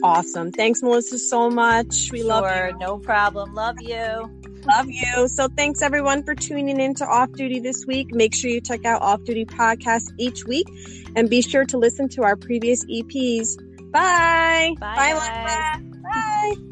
awesome. 0.04 0.52
Thanks 0.52 0.82
melissa 0.82 1.20
so 1.20 1.50
much. 1.50 2.10
We 2.12 2.20
sure, 2.20 2.28
love 2.28 2.72
you. 2.72 2.78
no 2.80 2.98
problem. 2.98 3.54
Love 3.54 3.82
you. 3.82 4.30
Love 4.66 4.90
you. 4.90 5.28
So 5.28 5.48
thanks 5.48 5.82
everyone 5.82 6.24
for 6.24 6.36
tuning 6.36 6.80
in 6.80 6.94
to 6.96 7.06
off 7.06 7.32
duty 7.32 7.60
this 7.60 7.86
week. 7.86 8.14
Make 8.14 8.36
sure 8.36 8.52
you 8.52 8.62
check 8.62 8.86
out 8.86 9.02
off 9.02 9.24
duty 9.24 9.46
podcast 9.46 10.12
each 10.18 10.46
week 10.46 10.68
and 11.16 11.30
be 11.30 11.42
sure 11.42 11.66
to 11.66 11.78
listen 11.78 12.10
to 12.10 12.24
our 12.24 12.36
previous 12.36 12.86
eps 12.86 13.58
bye. 13.92 14.76
Bye 14.80 15.14
bye, 15.14 15.82
bye. 16.04 16.69